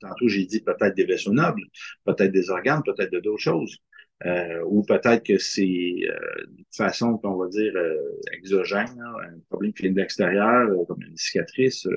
[0.00, 1.62] Tantôt, j'ai dit peut-être des vaisseaux nobles,
[2.04, 3.80] peut-être des organes, peut-être de d'autres choses.
[4.26, 5.62] Euh, ou peut-être que c'est
[6.04, 7.96] euh, une façon qu'on va dire euh,
[8.32, 11.88] exogène, un problème qui vient de l'extérieur, comme une cicatrice,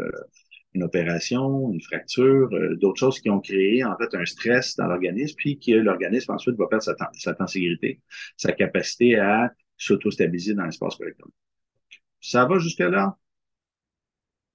[0.73, 5.35] une opération, une fracture, d'autres choses qui ont créé en fait un stress dans l'organisme,
[5.37, 7.35] puis que l'organisme ensuite va perdre sa, sa
[8.37, 11.31] sa capacité à s'auto-stabiliser dans l'espace correctement.
[12.21, 13.17] Ça va jusque-là?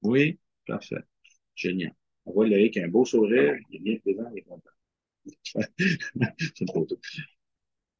[0.03, 1.03] Oui, parfait.
[1.55, 1.95] Génial.
[2.25, 4.71] On voit Loïc a un beau sourire, il est bien présent, il est content.
[6.39, 6.99] C'est une photo.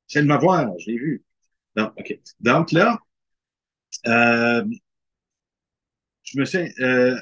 [0.07, 1.25] C'est de m'avoir, je l'ai vu.
[1.77, 2.19] Donc, OK.
[2.41, 2.99] Donc là,
[4.07, 4.65] euh,
[6.23, 6.73] je me suis.
[6.81, 7.21] Euh,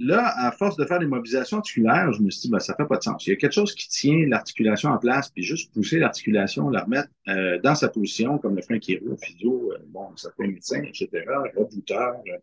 [0.00, 2.86] là, à force de faire des mobilisations articulaires, je me suis dit, ben, ça fait
[2.86, 3.26] pas de sens.
[3.26, 6.84] Il y a quelque chose qui tient l'articulation en place, puis juste pousser l'articulation, la
[6.84, 10.46] remettre euh, dans sa position, comme le fait un chiro, physio, euh, bon, ça fait
[10.46, 11.08] médecin, etc.,
[11.56, 12.38] rebooteur, euh,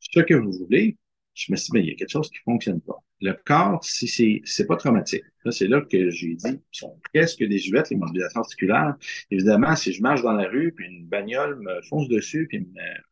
[0.00, 0.96] ce que vous voulez
[1.34, 3.02] je me suis dit, ben, il y a quelque chose qui ne fonctionne pas.
[3.20, 5.24] Le corps, si c'est, c'est pas traumatique.
[5.44, 8.96] Là, c'est là que j'ai dit, sont presque des huettes, les mobilisations articulaires.
[9.30, 13.02] Évidemment, si je marche dans la rue, puis une bagnole me fonce dessus, puis me,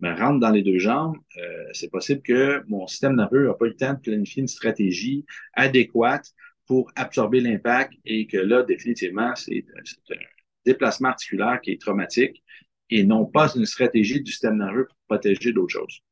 [0.00, 3.66] me rentre dans les deux jambes, euh, c'est possible que mon système nerveux n'a pas
[3.66, 6.32] eu le temps de planifier une stratégie adéquate
[6.66, 10.18] pour absorber l'impact et que là, définitivement, c'est, c'est un
[10.64, 12.42] déplacement articulaire qui est traumatique
[12.90, 16.02] et non pas une stratégie du système nerveux pour protéger d'autres choses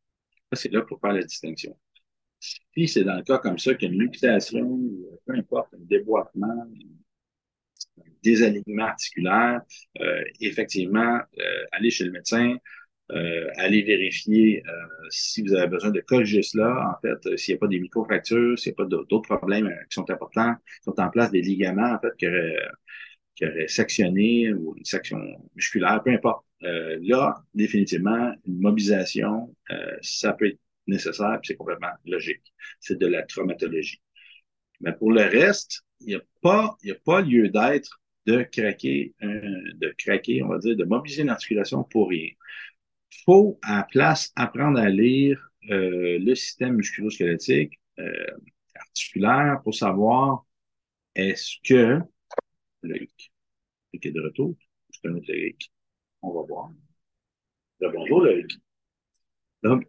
[0.57, 1.77] c'est là pour faire la distinction.
[2.41, 4.81] Si c'est dans le cas comme ça qu'il y a une luxation,
[5.27, 6.67] peu importe, un déboîtement,
[7.99, 9.63] un désalignement articulaire,
[10.01, 12.57] euh, effectivement, euh, allez chez le médecin,
[13.13, 14.73] euh, allez vérifier euh,
[15.11, 18.59] si vous avez besoin de corriger cela, en fait, s'il n'y a pas des micro-fractures,
[18.59, 21.99] s'il n'y a pas d'autres problèmes qui sont importants, sont en place, des ligaments, en
[22.01, 22.57] fait, qui auraient,
[23.35, 25.19] qui auraient sectionné ou une section
[25.55, 26.47] musculaire, peu importe.
[26.63, 32.43] Euh, là, définitivement, une mobilisation, euh, ça peut être nécessaire, c'est complètement logique.
[32.81, 34.01] C'est de la traumatologie.
[34.81, 39.15] Mais pour le reste, il n'y a pas, il a pas lieu d'être de craquer,
[39.21, 42.31] de craquer, on va dire, de mobiliser une articulation pour rien.
[43.25, 48.27] Faut, à la place, apprendre à lire euh, le système musculo-squelettique euh,
[48.75, 50.45] articulaire pour savoir
[51.15, 52.01] est-ce que
[52.83, 52.97] le
[53.93, 54.57] est de retour,
[54.91, 55.33] c'est un autre
[56.23, 56.71] on va voir.
[57.81, 58.59] bonjour, Loïc.
[59.63, 59.85] Donc,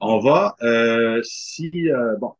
[0.00, 1.70] on va, euh, si,
[2.18, 2.34] bon,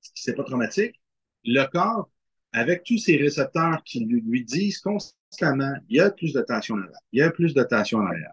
[0.00, 1.00] c'est pas traumatique,
[1.44, 2.08] le corps,
[2.54, 6.86] avec tous ces récepteurs qui lui, disent constamment, il y a plus de tension là
[7.12, 8.32] il y a plus de tension en arrière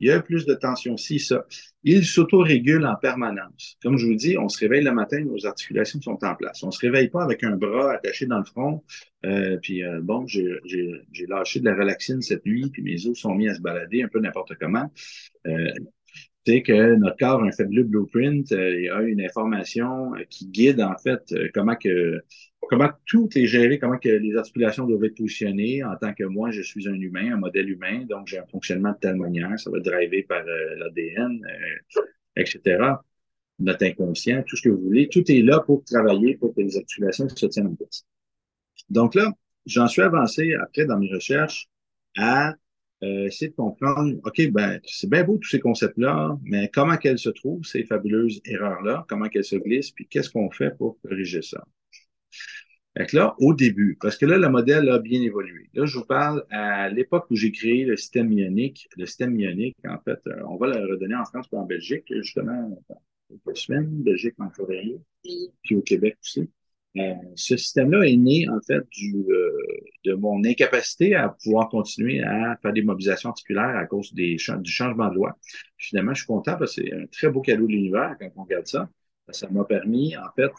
[0.00, 1.46] il y a plus de tension, si, ça.
[1.84, 3.76] Il s'auto-régule en permanence.
[3.82, 6.62] Comme je vous dis, on se réveille le matin, nos articulations sont en place.
[6.62, 8.82] On se réveille pas avec un bras attaché dans le front,
[9.24, 10.60] euh, puis euh, bon, j'ai
[11.28, 14.08] lâché de la relaxine cette nuit, puis mes os sont mis à se balader un
[14.08, 14.90] peu n'importe comment.
[15.46, 15.72] Euh,
[16.46, 20.46] c'est que notre corps a un fabuleux blueprint, euh, il a une information euh, qui
[20.46, 22.22] guide en fait euh, comment que
[22.60, 26.50] comment tout est géré, comment que les articulations doivent être positionnées en tant que moi,
[26.52, 29.70] je suis un humain, un modèle humain, donc j'ai un fonctionnement de telle manière, ça
[29.70, 31.40] va être drivé par l'ADN,
[32.36, 32.78] etc.
[33.60, 36.76] Notre inconscient, tout ce que vous voulez, tout est là pour travailler pour que les
[36.76, 38.04] articulations se tiennent en place.
[38.90, 39.32] Donc là,
[39.64, 41.68] j'en suis avancé après dans mes recherches
[42.16, 42.54] à
[43.06, 47.18] euh, essayer de comprendre, OK, ben, c'est bien beau tous ces concepts-là, mais comment qu'elles
[47.18, 51.42] se trouvent, ces fabuleuses erreurs-là, comment qu'elles se glissent, puis qu'est-ce qu'on fait pour corriger
[51.42, 51.64] ça?
[52.96, 55.68] Fait que là, au début, parce que là, le modèle a bien évolué.
[55.74, 58.88] Là, je vous parle à l'époque où j'ai créé le système ionique.
[58.96, 62.06] Le système ionique, en fait, euh, on va le redonner en France et en Belgique,
[62.08, 62.82] justement,
[63.28, 64.98] quelques semaines, Belgique en février,
[65.62, 66.48] puis au Québec aussi.
[66.98, 69.50] Euh, ce système-là est né, en fait, du, euh,
[70.04, 74.70] de mon incapacité à pouvoir continuer à faire des mobilisations articulaires à cause des, du
[74.70, 75.38] changement de loi.
[75.76, 78.44] finalement, je suis content parce que c'est un très beau cadeau de l'univers quand on
[78.44, 78.88] regarde ça.
[79.30, 80.50] Ça m'a permis, en fait,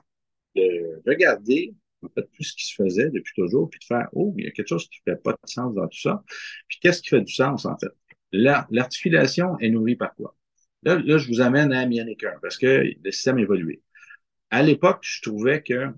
[0.55, 1.73] de regarder
[2.03, 4.47] en fait, tout ce qui se faisait depuis toujours, puis de faire, oh, il y
[4.47, 6.23] a quelque chose qui ne fait pas de sens dans tout ça.
[6.67, 7.89] Puis qu'est-ce qui fait du sens, en fait?
[8.31, 10.35] L'articulation est nourrie par quoi?
[10.83, 13.81] Là, là, je vous amène à Myanmar parce que le système évolué.
[14.49, 15.91] À l'époque, je trouvais que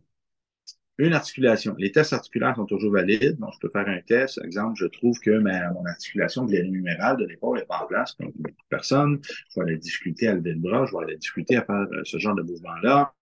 [1.00, 3.38] une articulation, les tests articulaires sont toujours valides.
[3.40, 4.40] Donc, je peux faire un test.
[4.44, 8.18] Exemple, je trouve que ma, mon articulation numérale de l'épaule n'est pas en place.
[8.18, 11.16] Donc, beaucoup de personnes, je vais la difficulté à lever le bras, je vais la
[11.16, 13.14] difficulté à faire euh, ce genre de mouvement-là.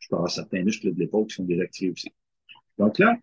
[0.00, 2.12] Je peux avoir certains muscles de l'épaule qui sont désactivés aussi.
[2.78, 3.16] Donc là,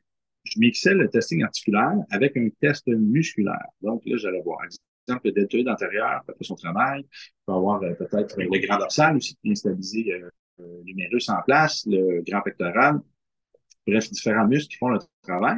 [0.44, 3.66] je mixais le testing articulaire avec un test musculaire.
[3.82, 7.06] Donc là, j'allais voir, exemple, le deltoïde antérieur fait son travail.
[7.12, 10.30] Je peux avoir euh, peut-être le grand dorsal aussi qui vient stabiliser euh,
[10.62, 13.00] euh, l'humérus en place, le grand pectoral.
[13.88, 15.58] Bref, différents muscles qui font le travail.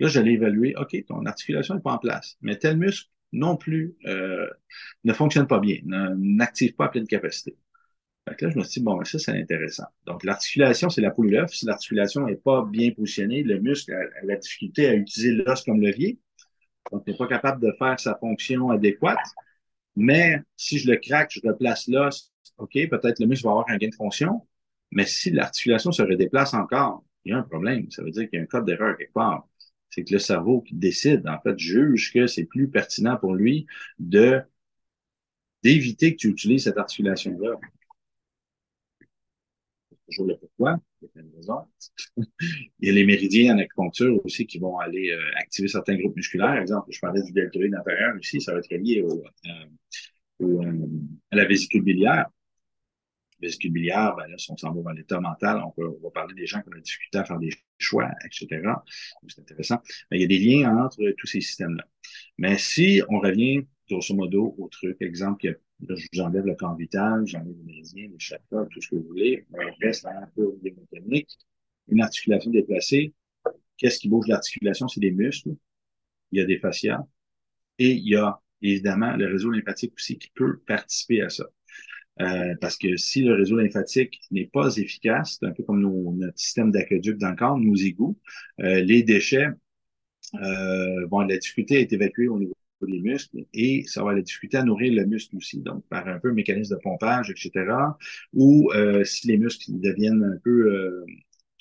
[0.00, 3.96] Là, j'allais évaluer, OK, ton articulation n'est pas en place, mais tel muscle non plus
[4.06, 4.48] euh,
[5.02, 7.56] ne fonctionne pas bien, n'active pas à pleine capacité.
[8.26, 9.84] Fait là, je me suis dit, bon, ça, c'est intéressant.
[10.06, 11.52] Donc, l'articulation, c'est la poule d'œuf.
[11.52, 15.82] Si l'articulation n'est pas bien positionnée, le muscle a, la difficulté à utiliser l'os comme
[15.82, 16.18] levier.
[16.90, 19.18] Donc, n'est pas capable de faire sa fonction adéquate.
[19.96, 23.76] Mais si je le craque, je replace l'os, OK, peut-être le muscle va avoir un
[23.76, 24.46] gain de fonction.
[24.90, 27.90] Mais si l'articulation se redéplace encore, il y a un problème.
[27.90, 29.48] Ça veut dire qu'il y a un code d'erreur quelque part.
[29.90, 33.66] C'est que le cerveau qui décide, en fait, juge que c'est plus pertinent pour lui
[33.98, 34.40] de
[35.62, 37.58] d'éviter que tu utilises cette articulation-là
[40.06, 41.66] toujours le pourquoi, il y a raison.
[42.80, 46.16] il y a les méridiens en acupuncture aussi qui vont aller euh, activer certains groupes
[46.16, 46.48] musculaires.
[46.48, 49.50] Par exemple, je parlais du deltoïde intérieur ici, ça va être lié euh,
[50.42, 50.86] euh,
[51.30, 52.26] à la vésicule biliaire.
[53.44, 56.46] La vésicule biliaire, ben si on s'en va dans l'état mental, on, va parler des
[56.46, 58.62] gens qui ont la difficulté à faire des choix, etc.
[59.28, 59.82] C'est intéressant.
[60.10, 61.84] Il y a des liens entre tous ces systèmes-là.
[62.38, 66.74] Mais si on revient, grosso modo, au truc, exemple, Là, je vous enlève le camp
[66.74, 69.44] vital, j'enlève les méridiens, les chakras, tout ce que vous voulez.
[69.52, 71.36] On reste un peu au mécanique.
[71.88, 73.12] Une articulation déplacée.
[73.76, 74.88] Qu'est-ce qui bouge l'articulation?
[74.88, 75.50] C'est des muscles.
[76.32, 77.04] Il y a des fascias.
[77.78, 81.44] Et il y a évidemment le réseau lymphatique aussi qui peut participer à ça.
[82.20, 85.80] Euh, parce que si le réseau lymphatique n'est pas efficace, c'est un peu comme
[86.16, 88.16] notre système d'aqueduc dans le corps, nos égouts,
[88.60, 89.48] euh, les déchets
[90.34, 92.54] euh, vont la difficulté à être évacués au niveau
[92.86, 96.18] des muscles et ça va la difficulté à nourrir le muscle aussi, donc par un
[96.18, 97.96] peu mécanisme de pompage, etc.
[98.32, 101.06] Ou euh, si les muscles deviennent un peu euh,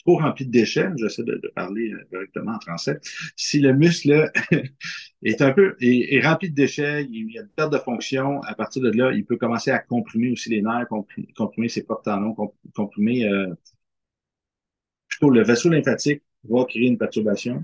[0.05, 2.99] trop remplis de déchets, j'essaie de, parler directement en français,
[3.35, 4.31] si le muscle
[5.23, 8.53] est un peu est, rempli de déchets, il y a une perte de fonction, à
[8.55, 10.87] partir de là, il peut commencer à comprimer aussi les nerfs,
[11.35, 12.35] comprimer, ses propres tendons,
[12.75, 13.53] comprimer euh,
[15.07, 17.63] plutôt le vaisseau lymphatique va créer une perturbation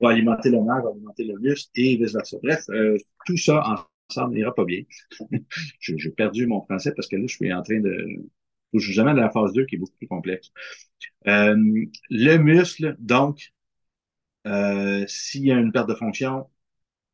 [0.00, 2.36] va alimenter le nerf, va alimenter le muscle et vice-versa.
[2.42, 2.96] Bref, euh,
[3.26, 4.82] tout ça ensemble n'ira pas bien.
[5.80, 8.28] J'ai perdu mon français parce que là, je suis en train de...
[8.80, 10.52] Suis jamais dans la phase 2 qui est beaucoup plus complexe.
[11.26, 11.56] Euh,
[12.10, 13.52] le muscle, donc,
[14.46, 16.46] euh, s'il y a une perte de fonction,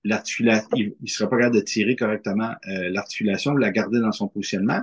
[0.04, 4.28] l'articulation, il ne sera pas capable de tirer correctement euh, l'articulation, la garder dans son
[4.28, 4.82] positionnement,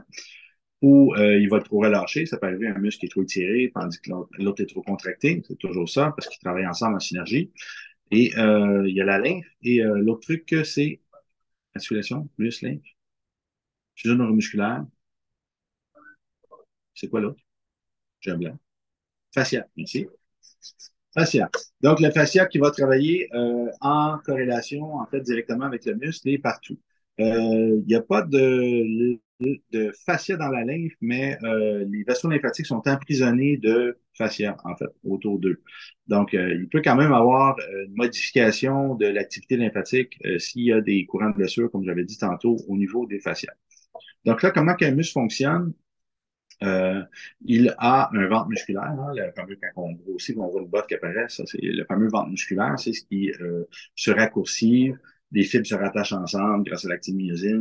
[0.81, 2.25] ou il va trop relâcher.
[2.27, 5.41] Ça peut arriver un muscle qui est trop étiré, tandis que l'autre est trop contracté.
[5.47, 7.51] C'est toujours ça, parce qu'ils travaillent ensemble en synergie.
[8.11, 9.47] Et il y a la lymphe.
[9.63, 11.01] Et l'autre truc, c'est
[11.75, 12.83] articulation plus lymphe.
[13.95, 14.85] Fusion neuromusculaire.
[16.97, 17.43] C'est quoi l'autre?
[18.21, 18.57] J'ai un blanc.
[19.33, 20.07] Fascia, merci.
[21.13, 21.49] Fascia.
[21.81, 26.27] Donc, le fascia qui va travailler euh, en corrélation, en fait, directement avec le muscle
[26.29, 26.79] et partout.
[27.19, 29.19] Il n'y a pas de
[30.05, 34.89] fascia dans la lymphe, mais euh, les vaisseaux lymphatiques sont emprisonnés de fascia, en fait,
[35.03, 35.61] autour d'eux.
[36.07, 40.71] Donc, euh, il peut quand même avoir euh, une modification de l'activité lymphatique s'il y
[40.71, 43.53] a des courants de blessure, comme j'avais dit tantôt, au niveau des fascias.
[44.25, 45.73] Donc là, comment qu'un muscle fonctionne?
[46.61, 50.87] Il a un ventre musculaire, hein, le fameux, quand on grossit, on voit le botte
[50.87, 53.31] qui apparaît, ça c'est le fameux ventre musculaire, c'est ce qui
[53.95, 54.93] se raccourcit,
[55.31, 57.17] les fibres se rattachent ensemble grâce à l'actine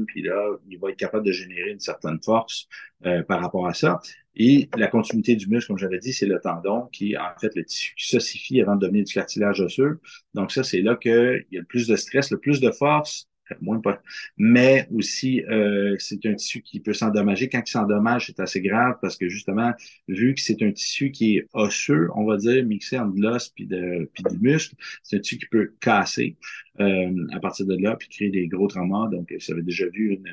[0.06, 2.68] puis là, il va être capable de générer une certaine force
[3.04, 4.00] euh, par rapport à ça.
[4.37, 7.64] Et la continuité du muscle, comme j'avais dit, c'est le tendon qui, en fait, le
[7.64, 10.00] tissu qui s'ossifie avant de devenir du cartilage osseux.
[10.35, 13.28] Donc ça, c'est là qu'il y a le plus de stress, le plus de force
[13.61, 14.02] moins pas.
[14.37, 17.48] Mais aussi, euh, c'est un tissu qui peut s'endommager.
[17.48, 19.72] Quand il s'endommage, c'est assez grave parce que justement,
[20.09, 23.48] vu que c'est un tissu qui est osseux, on va dire, mixé entre de l'os
[23.48, 26.37] puis de puis du muscle, c'est un tissu qui peut casser
[26.80, 29.09] euh, à partir de là puis créer des gros traumas.
[29.09, 30.28] Donc, ça avait déjà vu une,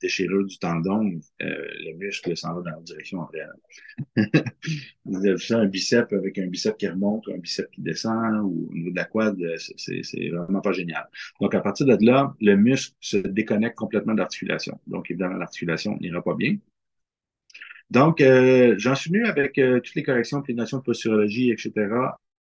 [0.00, 1.46] déchirure du tendon, euh,
[1.84, 3.28] le muscle s'en va dans la direction en
[5.04, 8.40] Vous avez ça, un bicep avec un bicep qui remonte, ou un bicep qui descend,
[8.42, 9.36] ou au niveau de la quad,
[9.76, 11.08] c'est vraiment pas génial.
[11.40, 14.78] Donc, à partir de là, le muscle se déconnecte complètement de l'articulation.
[14.86, 16.56] Donc, évidemment, l'articulation n'ira pas bien.
[17.90, 21.72] Donc, euh, j'en suis venu avec euh, toutes les corrections, les notions de posturologie, etc.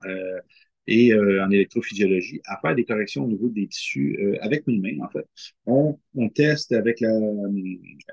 [0.05, 0.41] Euh,
[0.87, 4.79] et euh, en électrophysiologie à faire des corrections au niveau des tissus euh, avec mes
[4.79, 5.27] mains, en fait.
[5.67, 7.15] On, on teste avec la,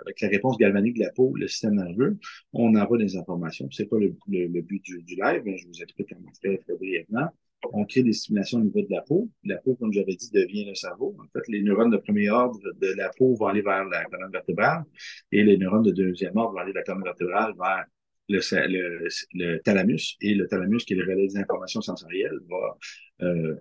[0.02, 2.18] avec la réponse galvanique de la peau le système nerveux.
[2.54, 3.68] On envoie des informations.
[3.72, 6.76] C'est pas le, le, but du, du, live, mais je vous explique comment très, très
[6.76, 7.30] brièvement.
[7.74, 9.30] On crée des stimulations au niveau de la peau.
[9.44, 11.16] La peau, comme j'avais dit, devient le cerveau.
[11.20, 14.32] En fait, les neurones de premier ordre de la peau vont aller vers la colonne
[14.32, 14.84] vertébrale
[15.32, 17.86] et les neurones de deuxième ordre vont aller de la colonne vertébrale vers
[18.30, 22.78] le, thalamus, et le thalamus, qui est le relais des informations sensorielles, va
[23.26, 23.56] euh,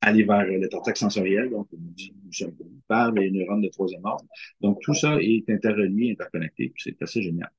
[0.00, 1.68] aller vers le cortex sensoriel, donc
[2.86, 4.26] par les neurones de troisième ordre.
[4.60, 7.50] Donc, tout ça est interrelié, interconnecté, c'est assez génial.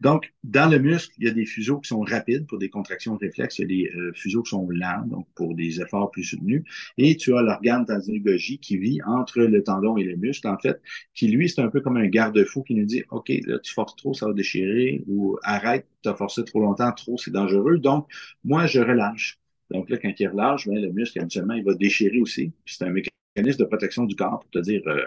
[0.00, 3.16] Donc, dans le muscle, il y a des fuseaux qui sont rapides pour des contractions
[3.16, 3.58] réflexes.
[3.58, 6.64] Il y a des euh, fuseaux qui sont lents, donc pour des efforts plus soutenus.
[6.98, 10.80] Et tu as l'organe tendinogogie qui vit entre le tendon et le muscle, en fait,
[11.14, 13.94] qui lui, c'est un peu comme un garde-fou qui nous dit, OK, là, tu forces
[13.94, 17.78] trop, ça va déchirer, ou arrête, tu as forcé trop longtemps, trop, c'est dangereux.
[17.78, 18.08] Donc,
[18.44, 19.38] moi, je relâche.
[19.70, 22.52] Donc là, quand il relâche, ben, le muscle, habituellement, il va déchirer aussi.
[22.66, 25.04] C'est un mécanisme de protection du corps pour te dire euh,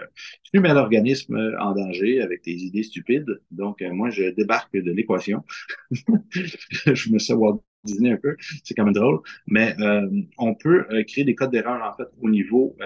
[0.52, 3.40] tu mets l'organisme en danger avec tes idées stupides.
[3.50, 5.44] Donc, euh, moi, je débarque de l'équation.
[5.90, 7.62] je me sais Walt
[8.02, 9.20] un peu, c'est quand même drôle.
[9.46, 10.08] Mais euh,
[10.38, 12.76] on peut créer des codes d'erreur, en fait, au niveau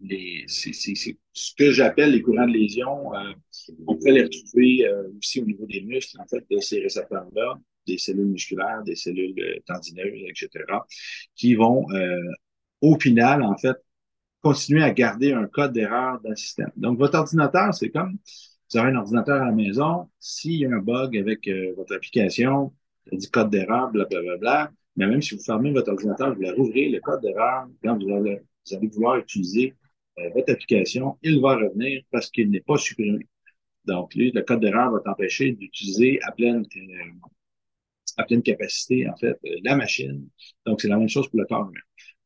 [0.00, 0.44] des.
[0.46, 3.10] C'est ce que j'appelle les courants de lésion.
[3.86, 7.98] on peut les retrouver aussi au niveau des muscles, en fait, de ces récepteurs-là, des
[7.98, 10.64] cellules musculaires, des cellules tendineuses, etc.,
[11.36, 11.86] qui vont,
[12.80, 13.76] au final, en fait,
[14.42, 16.70] continuer à garder un code d'erreur le système.
[16.76, 18.18] Donc, votre ordinateur, c'est comme
[18.72, 20.08] vous avez un ordinateur à la maison.
[20.18, 22.72] S'il y a un bug avec euh, votre application,
[23.10, 24.72] il du code d'erreur, blablabla.
[24.96, 28.10] Mais même si vous fermez votre ordinateur, vous allez rouvrir le code d'erreur, quand vous
[28.10, 28.40] allez,
[28.88, 29.74] vouloir utiliser
[30.18, 33.26] euh, votre application, il va revenir parce qu'il n'est pas supprimé.
[33.84, 37.28] Donc, lui, le code d'erreur va t'empêcher d'utiliser à pleine, euh,
[38.16, 40.28] à pleine capacité, en fait, la machine.
[40.66, 41.80] Donc, c'est la même chose pour le corps humain.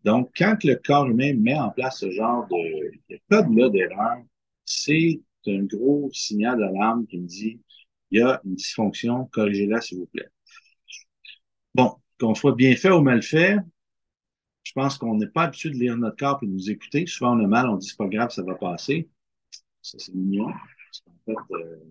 [0.06, 4.18] Donc, quand le corps humain met en place ce genre de, code-là d'erreur,
[4.64, 7.60] c'est un gros signal d'alarme qui me dit
[8.12, 10.28] il y a une dysfonction, corrigez-la s'il vous plaît.
[11.74, 13.58] Bon, qu'on soit bien fait ou mal fait,
[14.62, 17.04] je pense qu'on n'est pas habitué de lire notre corps et de nous écouter.
[17.06, 19.08] Souvent, on a mal, on dit c'est pas grave, ça va passer.
[19.82, 20.52] Ça, c'est mignon.
[20.52, 21.84] Parce qu'en fait, euh,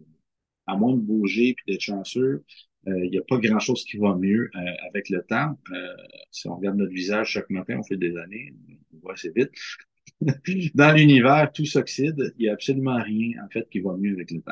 [0.67, 2.45] à moins de bouger et d'être chanceux,
[2.87, 5.57] il n'y a pas grand-chose qui va mieux euh, avec le temps.
[5.71, 5.95] Euh,
[6.31, 8.53] si on regarde notre visage chaque matin, on fait des années,
[8.93, 9.51] on voit assez vite.
[10.75, 12.33] Dans l'univers, tout s'oxyde.
[12.37, 14.51] Il n'y a absolument rien, en fait, qui va mieux avec le temps.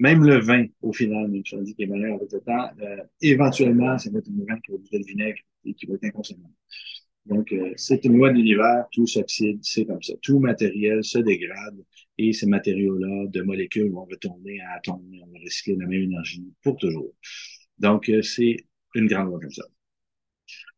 [0.00, 2.70] Même le vin, au final, même si on dit qu'il est meilleur avec le temps,
[2.80, 5.94] euh, éventuellement, ça va être un vin qui va goûter le vinaigre et qui va
[5.94, 6.54] être inconsommable.
[7.26, 10.14] Donc, c'est une loi de l'univers, tout s'oxyde, c'est comme ça.
[10.22, 11.76] Tout matériel se dégrade
[12.16, 16.52] et ces matériaux-là, de molécules, vont retourner à atomes, on va recycler la même énergie
[16.62, 17.14] pour toujours.
[17.78, 18.56] Donc, euh, c'est
[18.94, 19.64] une grande loi comme ça.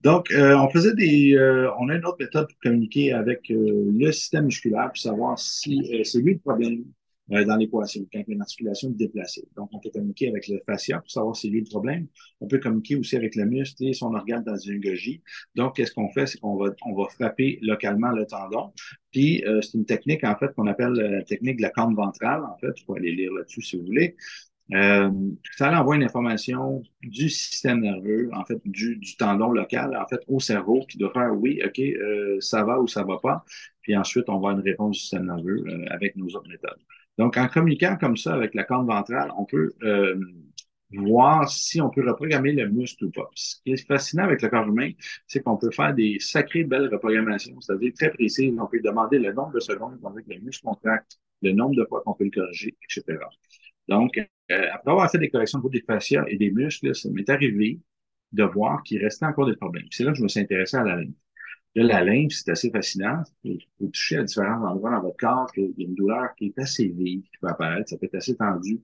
[0.01, 4.13] Donc, euh, on faisait des, euh, on a une autre méthode pour communiquer avec le
[4.13, 6.85] système musculaire pour savoir si c'est lui le problème
[7.29, 9.47] dans l'équation, quand une articulation déplacée.
[9.57, 12.09] Donc, on peut communiquer avec le fascia pour savoir si c'est lui le problème.
[12.41, 15.23] On peut communiquer aussi avec le muscle et son organe dans une gogie.
[15.55, 16.27] Donc, qu'est-ce qu'on fait?
[16.27, 18.73] C'est qu'on va, on va frapper localement le tendon.
[19.13, 22.43] Puis, c'est une technique, en fait, qu'on appelle la technique de la corne ventrale.
[22.43, 24.17] En fait, je peux aller lire là-dessus si vous voulez.
[24.73, 25.11] Euh,
[25.57, 30.21] ça envoie une information du système nerveux, en fait, du, du, tendon local, en fait,
[30.29, 33.45] au cerveau, qui doit faire oui, OK, euh, ça va ou ça va pas.
[33.83, 36.79] Puis ensuite, on va avoir une réponse du système nerveux euh, avec nos autres méthodes.
[37.19, 40.19] Donc, en communiquant comme ça avec la corne ventrale, on peut euh,
[40.93, 43.29] voir si on peut reprogrammer le muscle ou pas.
[43.35, 44.91] Ce qui est fascinant avec le corps humain,
[45.27, 48.55] c'est qu'on peut faire des sacrées belles reprogrammations, c'est-à-dire très précises.
[48.59, 52.03] On peut demander le nombre de secondes avec le muscle contracte, le nombre de fois
[52.05, 53.19] qu'on peut le corriger, etc.
[53.91, 57.11] Donc, euh, après avoir fait des corrections au niveau des fascias et des muscles, ça
[57.11, 57.81] m'est arrivé
[58.33, 59.87] de voir qu'il restait encore des problèmes.
[59.91, 61.15] C'est là que je me suis intéressé à la lymphe.
[61.75, 63.23] Là, la lymphe, c'est assez fascinant.
[63.45, 66.47] Vous pouvez toucher à différents endroits dans votre corps, qu'il y a une douleur qui
[66.47, 67.91] est assez vive, qui peut apparaître.
[67.91, 68.81] Ça peut être assez tendu.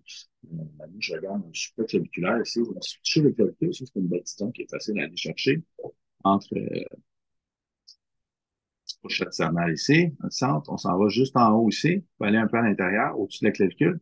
[0.53, 0.57] Euh,
[0.99, 2.61] je regarde mon supraclaviculaire ici.
[2.65, 3.75] Je me suis touché le clavicule.
[3.75, 5.63] c'est une bâtisseur qui est facile à aller chercher
[6.25, 6.85] entre, euh,
[9.03, 9.29] pochette
[9.73, 10.71] ici, le centre.
[10.73, 12.05] On s'en va juste en haut ici.
[12.19, 14.01] On va aller un peu à l'intérieur, au-dessus de la clavicule.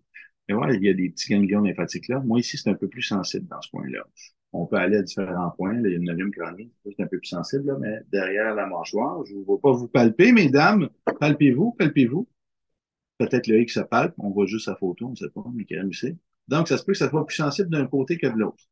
[0.48, 2.20] Et voilà, il y a des petits ganglions lymphatiques là.
[2.20, 4.04] Moi, ici, c'est un peu plus sensible dans ce point-là.
[4.52, 5.72] On peut aller à différents points.
[5.74, 8.54] Là, il y a une neuvième crânienne, c'est un peu plus sensible, là, mais derrière
[8.54, 10.88] la mâchoire, je ne vois pas vous palper, mesdames.
[11.18, 12.28] Palpez-vous, palpez-vous.
[13.18, 15.64] Peut-être le X se palpe, on voit juste sa photo, on ne sait pas, mais
[15.64, 16.16] quand même ici.
[16.48, 18.64] Donc, ça se peut que ça soit plus sensible d'un côté que de l'autre.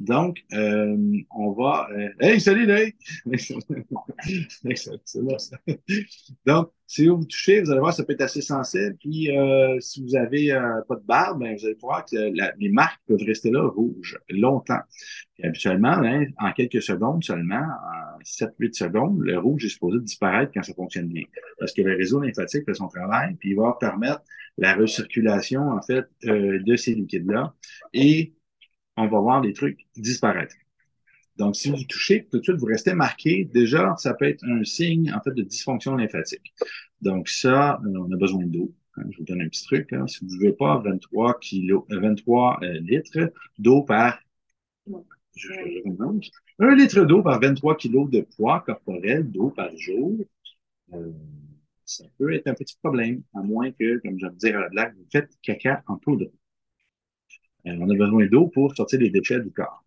[0.00, 0.96] Donc, euh,
[1.30, 1.88] on va...
[1.92, 2.96] Euh, hey, salut, Loïc!
[6.46, 8.96] Donc, si vous vous touchez, vous allez voir, ça peut être assez sensible.
[9.00, 12.16] Puis, euh, si vous avez euh, pas de barbe, ben, vous allez voir que
[12.58, 14.80] les marques peuvent rester là rouges longtemps.
[15.42, 20.62] Habituellement, hein, en quelques secondes seulement, en 7-8 secondes, le rouge est supposé disparaître quand
[20.62, 21.24] ça fonctionne bien.
[21.58, 24.22] Parce que le réseau lymphatique fait son travail, puis il va permettre
[24.58, 27.54] la recirculation, en fait, euh, de ces liquides-là.
[27.92, 28.34] Et
[28.96, 30.54] on va voir les trucs disparaître.
[31.36, 33.44] Donc, si vous touchez, tout de suite, vous restez marqué.
[33.52, 36.54] Déjà, ça peut être un signe, en fait, de dysfonction lymphatique.
[37.00, 38.72] Donc, ça, euh, on a besoin d'eau.
[38.96, 39.02] Hein.
[39.10, 39.92] je vous donne un petit truc.
[39.92, 40.06] Hein.
[40.06, 44.20] Si vous ne voulez pas 23 kilos, 23 euh, litres d'eau par,
[45.34, 45.48] je,
[46.60, 50.16] un litre d'eau par 23 kilos de poids corporel d'eau par jour,
[50.92, 51.10] euh,
[51.84, 54.94] ça peut être un petit problème, à moins que, comme je dire à la blague,
[54.96, 56.26] vous faites caca en poudre.
[57.66, 59.84] Euh, on a besoin d'eau pour sortir les déchets du corps.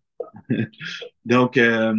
[1.24, 1.94] Donc, euh,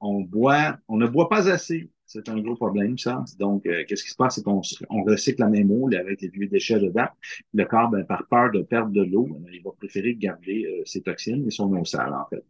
[0.00, 1.90] on boit, on ne boit pas assez.
[2.06, 3.24] C'est un gros problème, ça.
[3.38, 4.34] Donc, euh, qu'est-ce qui se passe?
[4.34, 7.06] C'est qu'on on recycle la même eau avec les vieux déchets dedans.
[7.54, 11.46] Le corps, ben, par peur de perdre de l'eau, il va préférer garder ses toxines
[11.46, 12.44] et son eau sale, en fait.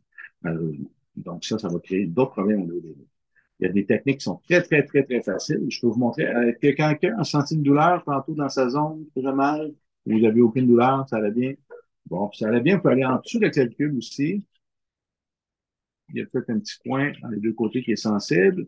[1.17, 3.07] donc, ça, ça va créer d'autres problèmes au niveau des eaux.
[3.63, 5.65] Il y a des techniques qui sont très, très, très, très faciles.
[5.69, 6.27] Je peux vous montrer.
[6.27, 9.73] Euh, que quelqu'un a senti une douleur tantôt dans sa zone, très mal,
[10.05, 11.55] vous n'avez aucune douleur, ça allait bien?
[12.07, 14.45] Bon, ça allait bien, on peut aller en dessous de la calcul aussi.
[16.11, 18.67] Il y a peut-être un petit coin dans les deux côtés qui est sensible.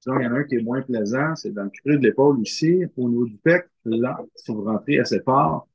[0.00, 2.04] Sinon, il y en a un qui est moins plaisant, c'est dans le creux de
[2.06, 3.66] l'épaule ici, au niveau du pec.
[3.84, 5.68] Là, si vous rentrez assez fort,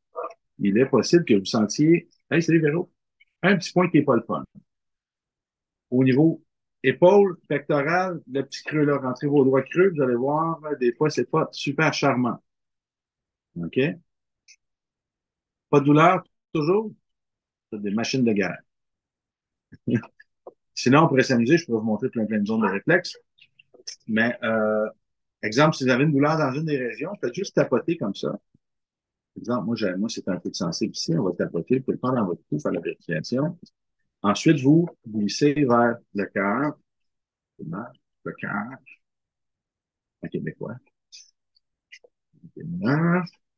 [0.60, 2.92] il est possible que vous sentiez, hey, salut Véro,
[3.44, 4.44] un petit point qui n'est pas le fun.
[5.90, 6.44] Au niveau
[6.84, 11.10] épaule, pectorale, le petit creux là, rentrez vos doigts creux, vous allez voir, des fois,
[11.10, 12.40] c'est pas super charmant.
[13.56, 13.80] OK?
[15.70, 16.24] Pas de douleur,
[16.56, 16.92] toujours?
[17.72, 18.58] C'est des machines de guerre.
[20.74, 23.16] Sinon, on pourrait s'amuser, je pourrais vous montrer plein, plein de zones de réflexe.
[24.08, 24.88] Mais, euh,
[25.42, 28.38] exemple, si vous avez une douleur dans une des régions, faites juste tapoter comme ça.
[29.38, 32.00] Exemple, moi, moi c'est un peu de sensible ici, on va tapoter, vous pouvez le
[32.00, 33.58] prendre dans votre cou, faire la vérification.
[34.22, 36.78] Ensuite, vous glissez vers le cœur,
[37.60, 38.78] le cœur,
[40.24, 40.76] en québécois.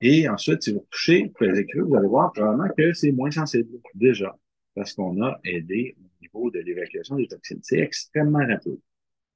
[0.01, 4.37] Et ensuite, si vous touchez écrire, vous allez voir probablement que c'est moins sensible déjà,
[4.75, 7.59] parce qu'on a aidé au niveau de l'évacuation des toxines.
[7.63, 8.79] C'est extrêmement rapide,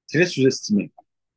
[0.07, 0.91] très sous-estimé.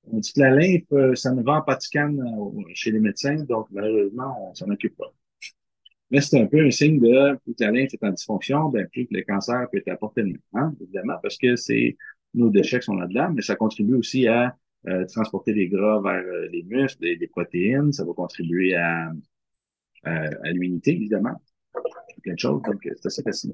[0.07, 3.37] On dit que la lymphe, euh, ça ne vend pas de euh, chez les médecins,
[3.37, 5.13] donc malheureusement, on s'en occupe pas.
[6.11, 9.07] Mais c'est un peu un signe de plus la lymphe est en dysfonction, ben, plus
[9.07, 11.97] que le cancer peut être apporté de hein, évidemment, parce que c'est
[12.35, 14.55] nos déchets qui sont là-dedans, mais ça contribue aussi à
[14.89, 19.13] euh, transporter les gras vers euh, les muscles, des, des, protéines, ça va contribuer à,
[20.05, 21.41] à, à l'immunité, évidemment.
[22.23, 23.53] Plein de choses, donc c'est assez facile.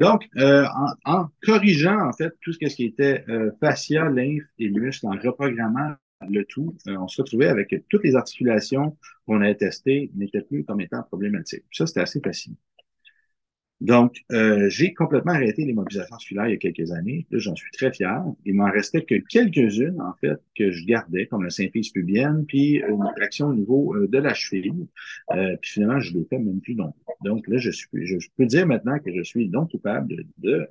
[0.00, 0.66] Donc, euh,
[1.04, 5.12] en, en, corrigeant en fait tout ce qui était euh, fascia, lymphe et muscles, en
[5.12, 5.94] reprogrammant
[6.28, 8.96] le tout, euh, on se retrouvait avec toutes les articulations
[9.26, 11.64] qu'on avait testées n'étaient plus comme étant problématiques.
[11.70, 12.54] Ça, c'était assez facile.
[13.84, 17.26] Donc, euh, j'ai complètement arrêté les mobilisations musculaires il y a quelques années.
[17.30, 18.24] Là, j'en suis très fier.
[18.46, 22.76] Il m'en restait que quelques-unes, en fait, que je gardais, comme la symphyse pubienne, puis
[22.76, 24.86] une traction au niveau euh, de la cheville.
[25.32, 26.94] Euh, puis finalement, je ne l'ai fait même plus non.
[27.22, 30.68] Donc là, je suis, je, peux dire maintenant que je suis non coupable de, de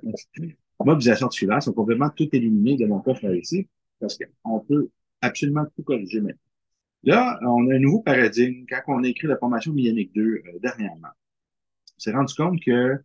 [0.84, 1.58] mobilisation musculaire.
[1.58, 3.68] Ils sont complètement tout éliminés de mon coffre ici,
[4.00, 4.88] parce qu'on peut
[5.20, 6.40] absolument tout corriger maintenant.
[7.04, 10.40] Là, on a un nouveau paradigme quand on a écrit la formation myénique 2 euh,
[10.60, 11.10] dernièrement.
[12.04, 12.98] S'est rendu compte que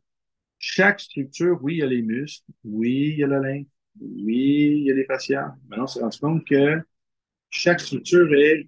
[0.58, 3.68] chaque structure, oui, il y a les muscles, oui, il y a la lymphe,
[4.02, 5.56] oui, il y a les fascias.
[5.70, 6.82] Maintenant, on s'est rendu compte que
[7.50, 8.68] chaque structure est,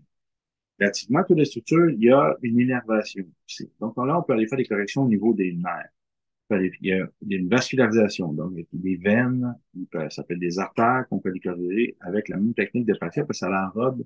[0.79, 3.25] pratiquement toutes les structures, il y a une innervation.
[3.81, 5.89] Donc là, on peut aller faire des corrections au niveau des nerfs.
[6.49, 9.53] Il y a une vascularisation, donc il y a des veines,
[9.91, 13.39] ça s'appelle des artères qu'on peut les corriger avec la même technique de fascia parce
[13.39, 14.05] que ça l'enrobe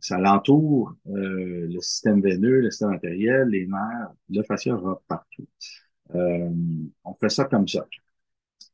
[0.00, 5.46] ça l'entoure euh, le système veineux, le système artériel, les nerfs, le fascia va partout.
[6.14, 6.50] Euh,
[7.04, 7.86] on fait ça comme ça.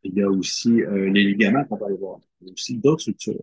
[0.04, 2.20] Il y a aussi euh, les ligaments qu'on peut aller voir.
[2.40, 3.42] Il y a aussi d'autres structures.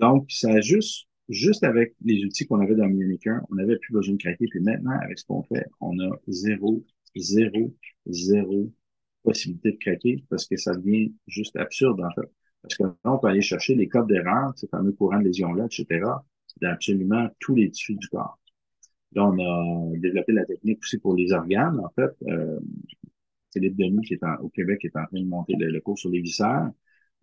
[0.00, 4.14] Donc, ça juste, juste avec les outils qu'on avait dans 1, on n'avait plus besoin
[4.14, 4.46] de craquer.
[4.48, 6.84] Puis maintenant, avec ce qu'on fait, on a zéro,
[7.16, 7.74] zéro,
[8.06, 8.72] zéro
[9.22, 12.30] possibilité de craquer parce que ça devient juste absurde en fait.
[12.64, 15.66] Parce que là, on peut aller chercher les codes d'erreur, ces fameux courants de lésion-là,
[15.66, 16.00] etc.,
[16.62, 18.38] dans absolument tous les tissus du corps.
[19.12, 21.78] Là, on a développé la technique aussi pour les organes.
[21.78, 22.58] En fait, euh,
[23.52, 26.10] Philippe Denis, qui est au Québec, qui est en train de monter le, cours sur
[26.10, 26.70] les viscères.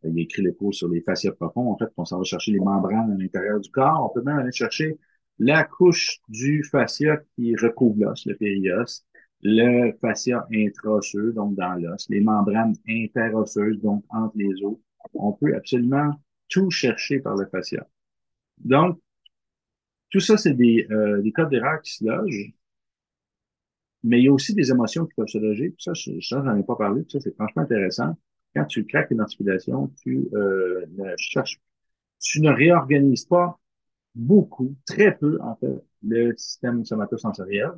[0.04, 1.72] Il a écrit le cours sur les fascias profonds.
[1.72, 4.10] En fait, on s'en va chercher les membranes à l'intérieur du corps.
[4.10, 4.98] On peut même aller chercher
[5.40, 9.04] la couche du fascia qui recouvre l'os, le périos,
[9.42, 14.78] le fascia intraosseux, donc dans l'os, les membranes interosseuses, donc entre les os.
[15.14, 17.88] On peut absolument tout chercher par le fascia.
[18.58, 19.00] Donc,
[20.10, 22.54] tout ça, c'est des, euh, des codes d'erreur qui se logent.
[24.04, 25.76] Mais il y a aussi des émotions qui peuvent se loger.
[25.78, 27.04] ça, je, j'en ai pas parlé.
[27.10, 28.18] ça, c'est franchement intéressant.
[28.56, 31.60] Quand tu craques une articulation, tu euh, ne cherches,
[32.20, 33.60] tu ne réorganises pas
[34.16, 37.72] beaucoup, très peu, en fait, le système somatosensoriel.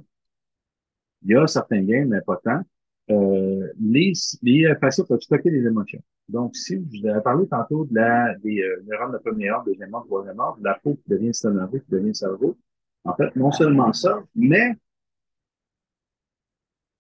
[1.24, 2.61] Il y a certains gains, mais pas tant.
[3.09, 6.01] Euh, les, les patients peuvent stocker des émotions.
[6.30, 9.93] Donc, si vous avez parlé tantôt de la, des euh, neurones de premier ordre, deuxième
[9.93, 12.57] ordre, troisième ordre, de la peau qui devient nerveux, qui devient cerveau,
[13.03, 14.76] en fait, non seulement ça, mais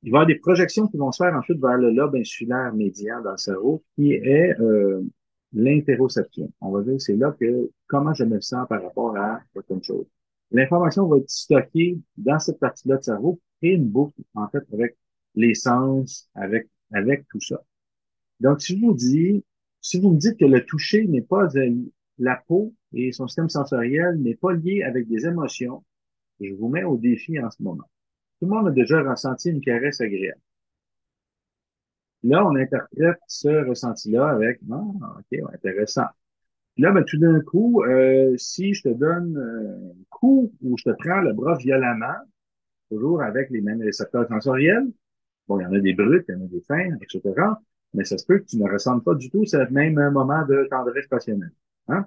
[0.01, 2.73] il va y avoir des projections qui vont se faire ensuite vers le lobe insulaire
[2.73, 5.01] médian dans le cerveau, qui est euh,
[5.53, 6.51] l'interoception.
[6.59, 10.05] On va dire, c'est là que comment je me sens par rapport à certaines chose.
[10.51, 14.97] L'information va être stockée dans cette partie-là de cerveau, et une boucle, en fait, avec
[15.35, 17.63] les sens, avec, avec tout ça.
[18.39, 19.43] Donc, si je vous dis,
[19.81, 21.47] si vous me dites que le toucher n'est pas
[22.19, 25.83] la peau et son système sensoriel n'est pas lié avec des émotions,
[26.39, 27.89] je vous mets au défi en ce moment.
[28.39, 30.41] Tout le monde a déjà ressenti une caresse agréable.
[32.23, 36.05] Là, on interprète ce ressenti-là avec Ah, OK, intéressant.
[36.77, 40.95] là, ben, tout d'un coup, euh, si je te donne un coup ou je te
[40.97, 42.15] prends le bras violemment,
[42.89, 44.87] toujours avec les mêmes récepteurs sensoriels,
[45.59, 47.21] il y en a des bruts, il y en a des fins, etc.,
[47.93, 50.67] mais ça se peut que tu ne ressentes pas du tout ce même moment de
[50.69, 51.53] tendresse passionnelle.
[51.87, 52.05] Hein?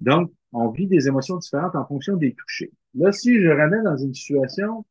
[0.00, 2.72] Donc, on vit des émotions différentes en fonction des touchés.
[2.94, 4.84] Là, si je ramène dans une situation,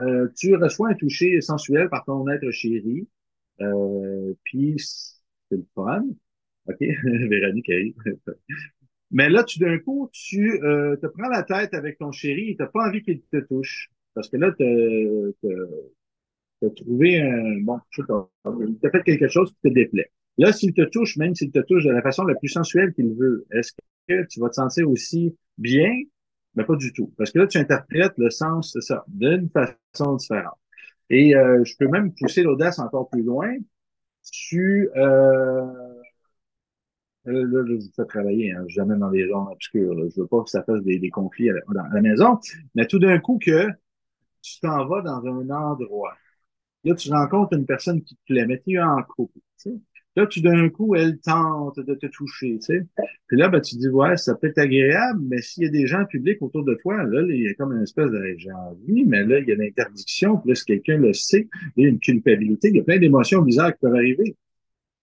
[0.00, 3.08] euh, tu reçois un toucher sensuel par ton être chéri,
[3.60, 6.04] euh, puis c'est le fun.
[6.66, 7.94] OK, Véronique arrive.
[9.10, 12.56] Mais là, tu d'un coup, tu euh, te prends la tête avec ton chéri et
[12.56, 13.90] tu n'as pas envie qu'il te touche.
[14.14, 15.34] Parce que là, tu
[16.66, 17.60] as trouvé un...
[17.62, 20.10] Bon, je sais pas, tu as fait quelque chose qui te déplaît.
[20.38, 23.14] Là, s'il te touche, même s'il te touche de la façon la plus sensuelle qu'il
[23.14, 23.72] veut, est-ce
[24.08, 25.92] que tu vas te sentir aussi bien?
[26.54, 27.12] Mais pas du tout.
[27.16, 30.58] Parce que là, tu interprètes le sens, de ça, d'une façon différente.
[31.08, 33.54] Et euh, je peux même pousser l'audace encore plus loin.
[34.32, 34.88] Tu...
[34.96, 35.66] Euh,
[37.26, 39.94] Là, je vous fais travailler, hein, jamais dans des zones obscures.
[39.94, 40.06] Là.
[40.08, 42.38] Je veux pas que ça fasse des, conflits à dans la maison.
[42.74, 43.68] Mais tout d'un coup que
[44.42, 46.14] tu t'en vas dans un endroit.
[46.84, 49.38] Là, tu rencontres une personne qui te plaît, mais tu es en couple.
[49.60, 49.70] Tu.
[50.16, 52.88] Là, tout d'un coup, elle tente de te toucher, tu.
[53.28, 55.86] Puis là, ben, tu dis, ouais, ça peut être agréable, mais s'il y a des
[55.86, 59.04] gens publics autour de toi, là, il y a comme une espèce de, j'ai envie,
[59.04, 61.90] mais là, il y a l'interdiction, puis là, si quelqu'un le sait, il y a
[61.90, 64.36] une culpabilité, il y a plein d'émotions bizarres qui peuvent arriver.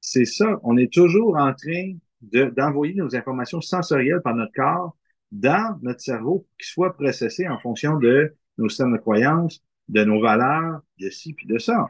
[0.02, 0.60] C'est ça.
[0.64, 4.98] On est toujours en train d'envoyer nos informations sensorielles par notre corps
[5.32, 10.04] dans notre cerveau pour qu'ils soient processés en fonction de nos systèmes de croyances, de
[10.04, 11.88] nos valeurs, de ci puis de ça.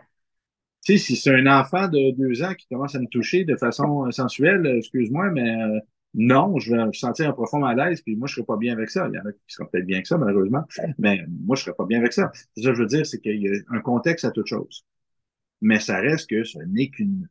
[0.86, 3.56] Tu sais, si c'est un enfant de deux ans qui commence à me toucher de
[3.56, 5.80] façon sensuelle, excuse-moi, mais euh,
[6.14, 8.90] non, je vais me sentir un profond malaise, puis moi, je serais pas bien avec
[8.90, 9.08] ça.
[9.12, 10.64] Il y en a qui seront peut-être bien avec ça, malheureusement,
[10.98, 12.32] mais moi, je serais pas bien avec ça.
[12.56, 14.86] C'est ça que je veux dire, c'est qu'il y a un contexte à toute chose.
[15.62, 17.28] Mais ça reste que ce n'est qu'une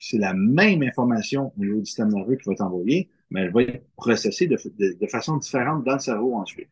[0.00, 3.52] c'est la même information au niveau du système nerveux qui va être envoyée, mais elle
[3.52, 4.56] va être processée de,
[5.06, 6.70] façon différente dans le cerveau ensuite.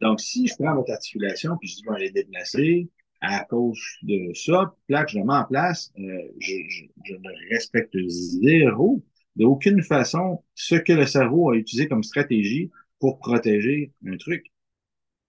[0.00, 2.88] Donc, si je prends votre articulation, puis je dis, bon, est déplacée
[3.20, 6.02] à cause de ça, là que je mets en place, euh,
[6.38, 9.02] je, je, je, ne respecte zéro,
[9.36, 12.70] de aucune façon, ce que le cerveau a utilisé comme stratégie
[13.00, 14.52] pour protéger un truc.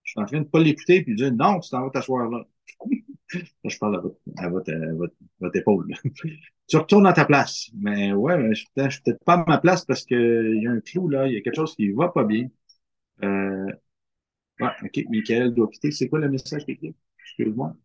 [0.04, 2.30] Je suis en train de pas l'écouter puis de dire, non, tu t'en vas t'asseoir
[2.30, 2.46] là.
[3.66, 4.94] je parle à votre, à votre, à
[5.40, 5.94] votre épaule.
[6.68, 7.70] tu retournes à ta place.
[7.76, 10.80] Mais ouais, je, je suis peut-être pas à ma place parce qu'il y a un
[10.80, 12.48] clou là, il y a quelque chose qui va pas bien.
[13.24, 13.68] Euh,
[14.60, 15.92] ouais, ok, Michael doit quitter.
[15.92, 16.80] C'est quoi le message est
[17.20, 17.76] Excuse-moi.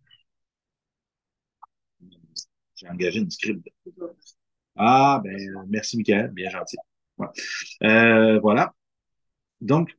[2.76, 3.66] J'ai engagé une script.
[4.76, 6.76] Ah, ben, merci Michael, bien gentil.
[7.82, 8.74] Euh, voilà.
[9.60, 9.90] Donc,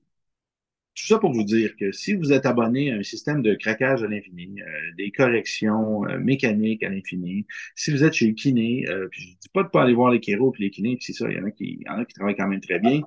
[0.95, 4.03] tout ça pour vous dire que si vous êtes abonné à un système de craquage
[4.03, 8.85] à l'infini, euh, des corrections euh, mécaniques à l'infini, si vous êtes chez le kiné,
[8.89, 11.05] euh, puis je dis pas de pas aller voir les kéros puis les kinés, puis
[11.05, 12.79] c'est ça, il y en a qui, y en a qui travaillent quand même très
[12.79, 13.01] bien.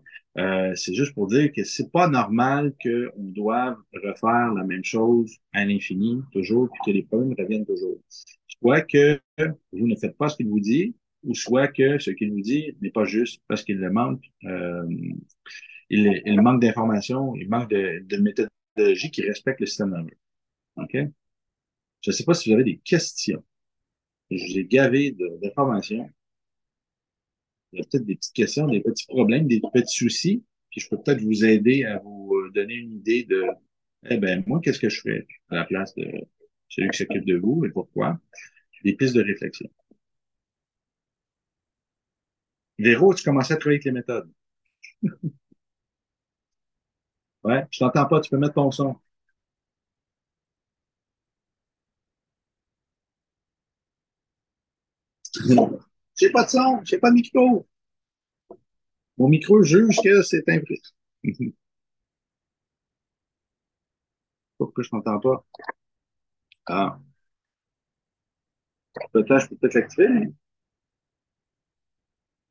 [0.75, 5.65] C'est juste pour dire que c'est pas normal qu'on doive refaire la même chose à
[5.65, 7.99] l'infini toujours, puis que les problèmes reviennent toujours.
[8.61, 9.21] Soit que
[9.73, 12.77] vous ne faites pas ce qu'il vous dit, ou soit que ce qu'il nous dit
[12.81, 14.87] n'est pas juste parce qu'il le manque, euh,
[15.91, 20.17] il, il, manque d'informations, il manque de, de méthodologie qui respecte le système nerveux.
[20.77, 20.97] OK?
[22.03, 23.43] Je ne sais pas si vous avez des questions.
[24.31, 26.11] J'ai gavé d'informations.
[27.73, 30.89] Il y a peut-être des petites questions, des petits problèmes, des petits soucis, puis je
[30.89, 33.45] peux peut-être vous aider à vous donner une idée de,
[34.11, 36.07] eh ben, moi, qu'est-ce que je fais à la place de
[36.69, 38.19] celui qui s'occupe de vous et pourquoi?
[38.85, 39.69] Des pistes de réflexion.
[42.79, 44.33] Véro, tu commençais à travailler avec les méthodes.
[47.45, 48.97] ouais, je t'entends pas, tu peux mettre ton son.
[56.17, 57.67] J'ai pas de son, j'ai pas de micro.
[59.19, 60.81] Mon micro juge que c'est imprimé.
[64.59, 65.45] Pourquoi je t'entends pas?
[66.67, 66.99] Ah.
[69.13, 70.07] Peut-être, je peux peut-être l'activer.
[70.07, 70.33] Hein?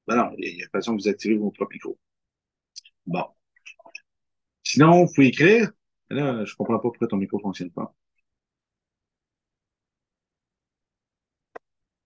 [0.07, 1.95] Ben non, il y a façon que vous activez vos propre micro.
[3.05, 3.36] Bon.
[4.63, 5.72] Sinon, vous pouvez écrire.
[6.09, 7.95] Là, je comprends pas pourquoi ton micro fonctionne pas.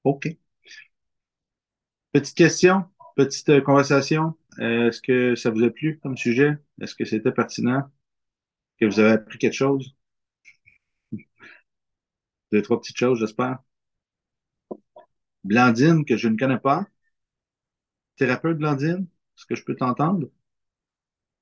[0.03, 0.37] OK.
[2.11, 2.83] Petite question,
[3.15, 4.35] petite euh, conversation.
[4.59, 6.57] Est-ce que ça vous a plu comme sujet?
[6.81, 7.83] Est-ce que c'était pertinent?
[8.79, 9.95] Que vous avez appris quelque chose?
[12.51, 13.57] Deux, trois petites choses, j'espère.
[15.43, 16.85] Blandine, que je ne connais pas.
[18.17, 20.29] Thérapeute Blandine, est-ce que je peux t'entendre?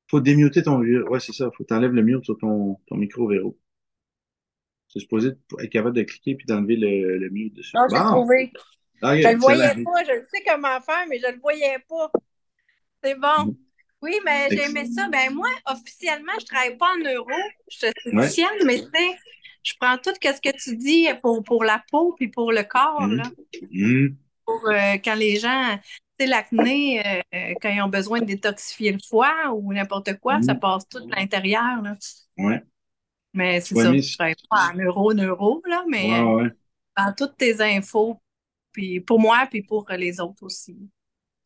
[0.09, 1.49] Faut démuter ton Ouais, c'est ça.
[1.55, 3.57] Faut t'enlèves le mute sur ton, ton micro Véro.
[4.89, 7.75] C'est supposé être capable de cliquer puis d'enlever le, le mute dessus.
[7.75, 8.51] Non, j'ai trouvé.
[9.01, 10.03] Je ne le voyais pas.
[10.03, 12.11] Je sais comment faire, mais je ne le voyais pas.
[13.03, 13.45] C'est bon.
[13.45, 13.55] Mm.
[14.01, 15.07] Oui, mais j'aimais ça.
[15.09, 17.29] Ben moi, officiellement, je ne travaille pas en neuro.
[17.69, 18.89] Je suis esthéticienne, mais tu
[19.63, 23.01] je prends tout ce que tu dis pour, pour la peau puis pour le corps.
[23.01, 23.15] Mm.
[23.15, 23.23] Là.
[23.71, 24.07] Mm.
[24.45, 25.77] Pour euh, quand les gens,
[26.17, 30.17] tu sais, l'acné, euh, euh, quand ils ont besoin de détoxifier le foie ou n'importe
[30.19, 31.81] quoi, ça passe tout à l'intérieur.
[32.37, 32.55] Oui.
[33.33, 36.09] Mais c'est ça, je ne travaille pas en neuro, neuro, là, mais
[36.95, 38.19] dans toutes tes infos,
[38.77, 40.77] puis pour moi, puis pour les autres aussi.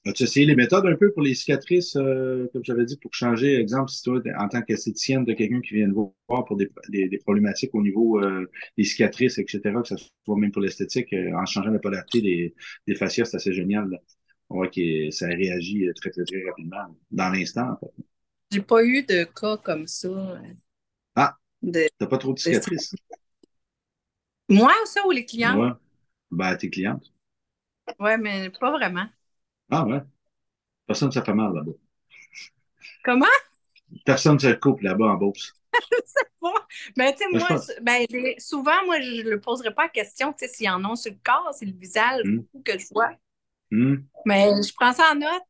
[0.05, 3.55] As-tu essayé les méthodes un peu pour les cicatrices, euh, comme j'avais dit, pour changer,
[3.55, 7.17] exemple, si toi, en tant qu'esthéticienne, de quelqu'un qui vient de voir pour des, des,
[7.19, 11.45] problématiques au niveau euh, des cicatrices, etc., que ce soit même pour l'esthétique, euh, en
[11.45, 12.53] changeant la polarité des,
[12.85, 14.01] des fascias, c'est assez génial.
[14.49, 18.03] On voit que ça réagit très, très, très rapidement, dans l'instant, en fait.
[18.51, 20.41] J'ai pas eu de cas comme ça.
[21.15, 21.37] Ah!
[21.97, 22.93] T'as pas trop de cicatrices?
[24.49, 25.57] Moi ou ça, ou les clients?
[25.57, 25.71] Ouais.
[26.31, 27.11] Ben, tes clientes.
[28.01, 29.05] Ouais, mais pas vraiment.
[29.69, 30.01] Ah ouais?
[30.87, 31.71] Personne ne se fait mal là-bas.
[33.03, 33.25] Comment?
[34.03, 35.53] Personne ne se coupe là-bas en bourse.
[35.73, 36.67] je sais pas.
[36.97, 38.05] Mais tu sais, moi, ben,
[38.39, 40.95] souvent, moi, je ne le poserai pas la question, tu sais, s'il y en a
[40.95, 42.41] sur le corps, c'est le visage hmm.
[42.65, 43.11] que je vois.
[43.69, 43.97] Hmm.
[44.25, 45.43] Mais je prends ça en note.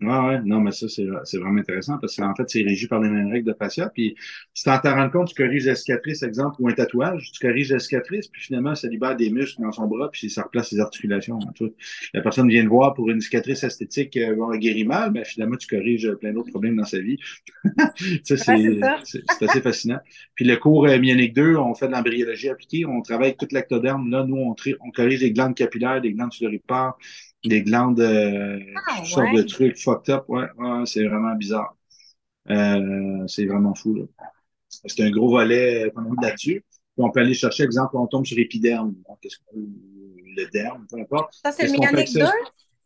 [0.00, 3.08] Ouais, ouais, non, mais ça, c'est vraiment intéressant parce qu'en fait, c'est régi par les
[3.08, 3.88] mêmes règles de fascia.
[3.88, 4.14] Puis,
[4.54, 7.72] si tu t'en rends compte, tu corriges la cicatrice, exemple, ou un tatouage, tu corriges
[7.72, 10.78] la cicatrice, puis finalement, ça libère des muscles dans son bras, puis ça replace les
[10.78, 11.40] articulations.
[11.56, 11.74] Tout.
[12.14, 15.66] La personne vient de voir pour une cicatrice esthétique, euh, guérit mal, mais finalement, tu
[15.66, 17.18] corriges plein d'autres problèmes dans sa vie.
[18.22, 19.98] c'est assez fascinant.
[20.36, 23.50] Puis, le cours euh, Myonique 2, on fait de l'embryologie appliquée, on travaille avec toute
[23.50, 24.08] l'actoderme.
[24.12, 26.96] Là, nous, on, on corrige les glandes capillaires, les glandes sudoripares,
[27.44, 28.58] des glandes, euh,
[28.88, 30.24] ah, sortes de trucs fucked up.
[30.28, 31.76] Ouais, ouais c'est vraiment bizarre.
[32.50, 34.08] Euh, c'est vraiment fou.
[34.68, 36.64] C'est un gros volet qu'on a mis là-dessus.
[36.70, 38.94] Puis on peut aller chercher, exemple, on tombe sur l'épiderme.
[39.54, 41.34] Le derme, peu importe.
[41.42, 42.24] Ça, c'est le mécanique 2?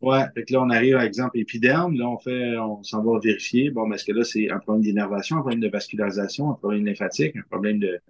[0.03, 3.19] Ouais, fait que là, on arrive à exemple épiderme, là, on fait, on s'en va
[3.19, 3.69] vérifier.
[3.69, 6.85] Bon, mais est-ce que là, c'est un problème d'énervation, un problème de vascularisation, un problème
[6.85, 8.01] lymphatique, un problème de.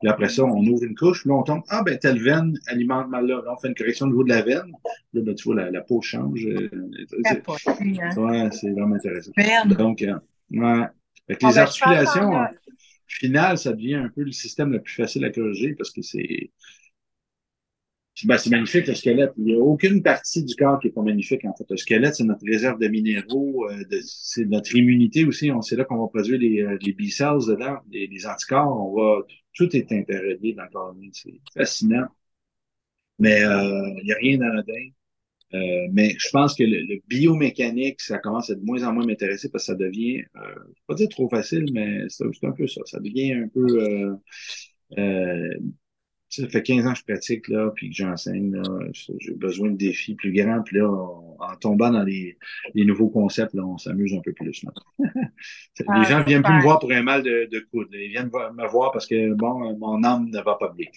[0.00, 3.10] Puis après ça, on ouvre une couche, là, on tombe, ah, ben, telle veine alimente
[3.10, 3.42] mal là.
[3.46, 4.72] on fait une correction au niveau de la veine.
[5.12, 6.46] Là, ben, tu vois, la, peau change.
[6.46, 6.70] Euh,
[7.26, 8.16] hein.
[8.16, 9.32] ouais, c'est vraiment intéressant.
[9.66, 10.14] Donc, euh,
[10.52, 10.86] ouais.
[11.26, 12.32] Fait que les ben, articulations,
[13.08, 16.50] finales, ça devient un peu le système le plus facile à corriger parce que c'est
[18.26, 19.32] ben, c'est magnifique, le squelette.
[19.38, 21.64] Il n'y a aucune partie du corps qui n'est pas magnifique, en fait.
[21.68, 25.50] Le squelette, c'est notre réserve de minéraux, euh, c'est notre immunité aussi.
[25.50, 28.68] On C'est là qu'on va produire les, euh, les B-cells dedans, les, les, anticorps.
[28.68, 29.22] On va,
[29.54, 32.06] tout est interrelié dans le corps C'est fascinant.
[33.18, 34.90] Mais euh, il n'y a rien d'anodin.
[35.54, 39.50] Euh, mais je pense que le, biomécanique, ça commence à de moins en moins m'intéresser
[39.50, 42.66] parce que ça devient, euh, je vais pas dire trop facile, mais c'est un peu
[42.66, 42.80] ça.
[42.86, 44.16] Ça devient un peu
[44.98, 45.54] euh,
[46.32, 48.60] ça fait 15 ans que je pratique, là, puis que j'enseigne,
[48.92, 52.38] j'ai besoin de défis plus grands, puis là, en tombant dans les,
[52.74, 54.64] les, nouveaux concepts, là, on s'amuse un peu plus.
[54.98, 57.88] les gens viennent plus me voir pour un mal de, de coude.
[57.92, 60.88] Ils viennent me voir parce que, bon, mon âme ne va pas bien.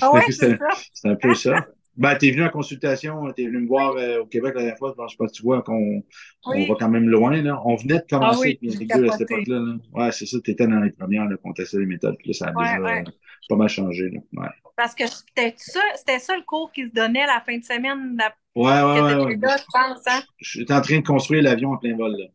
[0.00, 1.66] Ah ouais, c'est un peu ça.
[1.96, 4.62] Ben, tu es venu en consultation, tu es venu me voir euh, au Québec la
[4.62, 4.94] dernière fois.
[4.96, 6.02] Je pense que tu vois qu'on
[6.46, 7.42] on va quand même loin.
[7.42, 7.60] Là.
[7.64, 9.58] On venait de commencer ah, oui, à cette époque-là.
[9.58, 9.76] Là.
[9.92, 10.38] Ouais, c'est ça.
[10.42, 12.16] Tu étais dans les premières là, qu'on testait les méthodes.
[12.18, 13.04] Puis là, ça a déjà ouais.
[13.48, 14.10] Pas mal changé.
[14.10, 14.20] Là.
[14.32, 14.48] Ouais.
[14.76, 15.80] Parce que c'était ça,
[16.18, 18.16] ça le cours qui se donnait la fin de semaine.
[18.16, 18.34] La...
[18.54, 19.24] Ouais, ouais, ouais.
[19.24, 19.36] ouais.
[19.36, 20.06] Là, je pense.
[20.06, 20.22] Hein?
[20.38, 22.12] Je suis en train de construire l'avion en plein vol.
[22.12, 22.26] Là.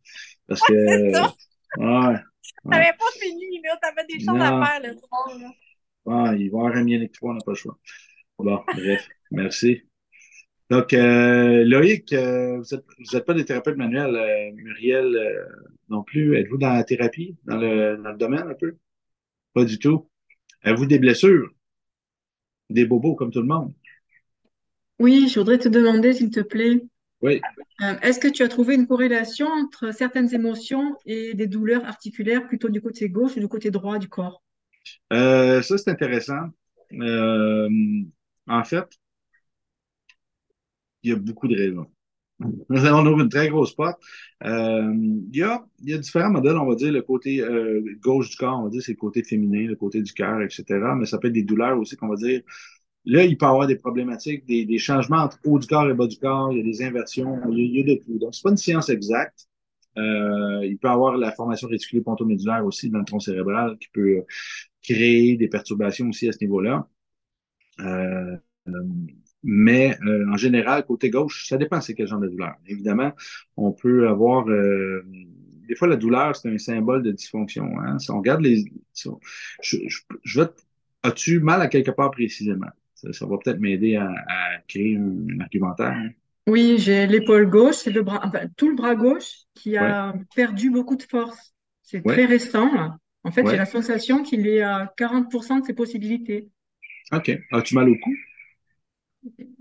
[0.48, 1.12] Parce que.
[1.12, 1.34] ça.
[1.78, 2.20] Ouais.
[2.70, 3.78] T'avais pas fini, là.
[3.82, 5.40] T'avais des choses à faire le soir.
[5.40, 5.52] Là.
[6.08, 7.78] Ah, il va y avoir un Miel 3, on n'a pas le choix.
[8.38, 9.82] Bon, bref, merci.
[10.70, 12.78] Donc, euh, Loïc, euh, vous
[13.14, 14.16] n'êtes pas des thérapeutes manuels.
[14.16, 15.48] Euh, Muriel
[15.90, 16.38] non plus.
[16.38, 18.76] Êtes-vous dans la thérapie, dans le, dans le domaine un peu?
[19.54, 20.10] Pas du tout.
[20.66, 21.50] Avez-vous des blessures?
[22.70, 23.74] Des bobos comme tout le monde?
[25.00, 26.82] Oui, je voudrais te demander, s'il te plaît.
[27.22, 27.40] Oui.
[28.02, 32.70] Est-ce que tu as trouvé une corrélation entre certaines émotions et des douleurs articulaires plutôt
[32.70, 34.42] du côté gauche ou du côté droit du corps?
[35.12, 36.50] ça, c'est intéressant.
[36.92, 38.88] en fait,
[41.04, 41.88] il y a beaucoup de raisons.
[42.42, 44.00] On ouvre une très grosse porte.
[44.44, 44.94] Euh,
[45.32, 48.36] il, y a, y a, différents modèles, on va dire, le côté euh, gauche du
[48.36, 50.66] corps, on va dire, c'est le côté féminin, le côté du cœur, etc.
[50.98, 52.42] Mais ça peut être des douleurs aussi, qu'on va dire.
[53.06, 55.94] Là, il peut y avoir des problématiques, des, des, changements entre haut du corps et
[55.94, 58.18] bas du corps, il y a des inversions, il y a, de tout.
[58.20, 59.48] Donc, c'est pas une science exacte.
[59.98, 63.88] Euh, il peut y avoir la formation réticulée pontomédulaire aussi dans le tronc cérébral qui
[63.94, 64.24] peut
[64.84, 66.88] créer des perturbations aussi à ce niveau-là.
[67.80, 68.38] Euh,
[69.48, 72.56] mais euh, en général, côté gauche, ça dépend c'est quel genre de douleur.
[72.66, 73.14] Évidemment,
[73.56, 75.06] on peut avoir euh,
[75.68, 77.80] des fois la douleur, c'est un symbole de dysfonction.
[77.80, 78.00] Hein?
[78.00, 78.66] Si on regarde les.
[78.96, 79.10] je,
[79.62, 80.48] je, je vais
[81.04, 82.72] As-tu mal à quelque part précisément?
[82.96, 85.92] Ça, va peut-être m'aider à, à, créer un, argumentaire.
[85.92, 86.10] Hein?
[86.48, 90.22] Oui, j'ai l'épaule gauche, le bras, enfin, tout le bras gauche qui a ouais.
[90.36, 91.54] perdu beaucoup de force.
[91.84, 92.14] C'est ouais.
[92.14, 92.74] très récent.
[92.74, 92.98] Là.
[93.24, 93.52] En fait, ouais.
[93.52, 96.50] j'ai la sensation qu'il est à 40% de ses possibilités.
[97.12, 97.32] OK.
[97.52, 98.12] As-tu mal au cou?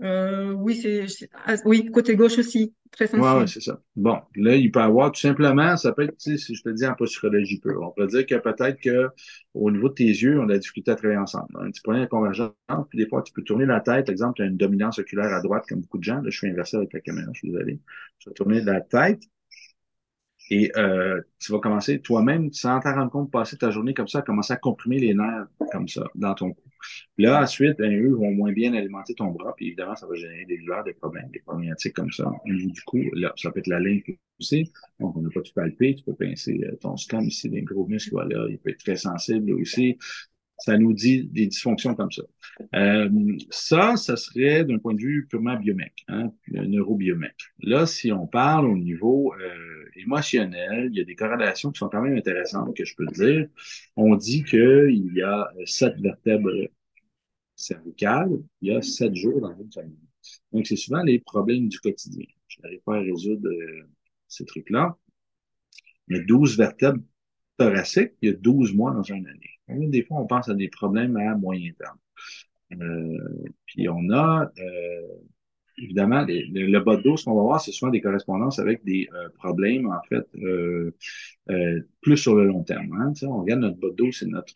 [0.01, 3.25] Euh, oui, c'est ah, oui, côté gauche aussi, très sensible.
[3.25, 3.81] Oui, ouais, c'est ça.
[3.95, 6.93] Bon, là, il peut avoir tout simplement, ça peut être, si je te dis en
[6.93, 9.09] posturologie pure, on peut dire que peut-être que
[9.53, 11.47] au niveau de tes yeux, on a la difficulté à travailler ensemble.
[11.59, 12.53] Un petit problème de convergence,
[12.89, 15.41] puis des fois, tu peux tourner la tête, exemple, tu as une dominance oculaire à
[15.41, 16.21] droite, comme beaucoup de gens.
[16.21, 17.79] Là, je suis inversé avec la caméra, je suis désolé.
[18.19, 19.23] Tu vas tourner la tête,
[20.49, 24.19] et euh, tu vas commencer toi-même, sans t'en rendre compte, passer ta journée comme ça,
[24.19, 26.61] à commencer à comprimer les nerfs comme ça dans ton cou.
[27.17, 30.45] Là, ensuite, ben, eux vont moins bien alimenter ton bras, puis évidemment, ça va générer
[30.45, 32.31] des douleurs, des problèmes, des problématiques comme ça.
[32.45, 34.03] Du cou, là, ça peut être la ligne
[34.37, 34.71] poussée.
[34.99, 35.95] Donc, on n'a pas tout palpé.
[35.95, 38.45] Tu peux pincer euh, ton scam ici, des gros muscles, voilà.
[38.49, 39.97] Il peut être très sensible aussi
[40.57, 42.23] ça nous dit des dysfonctions comme ça.
[42.75, 43.09] Euh,
[43.49, 47.51] ça, ça serait d'un point de vue purement biomèque, hein, neurobiomèque.
[47.59, 51.89] Là, si on parle au niveau euh, émotionnel, il y a des corrélations qui sont
[51.89, 53.47] quand même intéressantes, que je peux dire.
[53.95, 56.69] On dit qu'il y a sept vertèbres
[57.55, 58.31] cervicales,
[58.61, 59.97] il y a sept jours dans une famille.
[60.51, 62.25] Donc, c'est souvent les problèmes du quotidien.
[62.47, 63.89] Je n'arrive pas à résoudre euh,
[64.27, 64.97] ces trucs-là.
[66.07, 67.01] Mais 12 vertèbres
[67.57, 69.89] thoraciques, il y a 12 mois dans une année.
[69.89, 71.97] Des fois, on pense à des problèmes à moyen terme.
[72.73, 75.07] Euh, puis on a, euh,
[75.77, 78.83] évidemment, le, le, bas de dos, ce qu'on va voir, c'est souvent des correspondances avec
[78.83, 80.95] des euh, problèmes, en fait, euh,
[81.49, 82.91] euh, plus sur le long terme.
[82.99, 84.53] Hein, on regarde notre bas de dos, c'est notre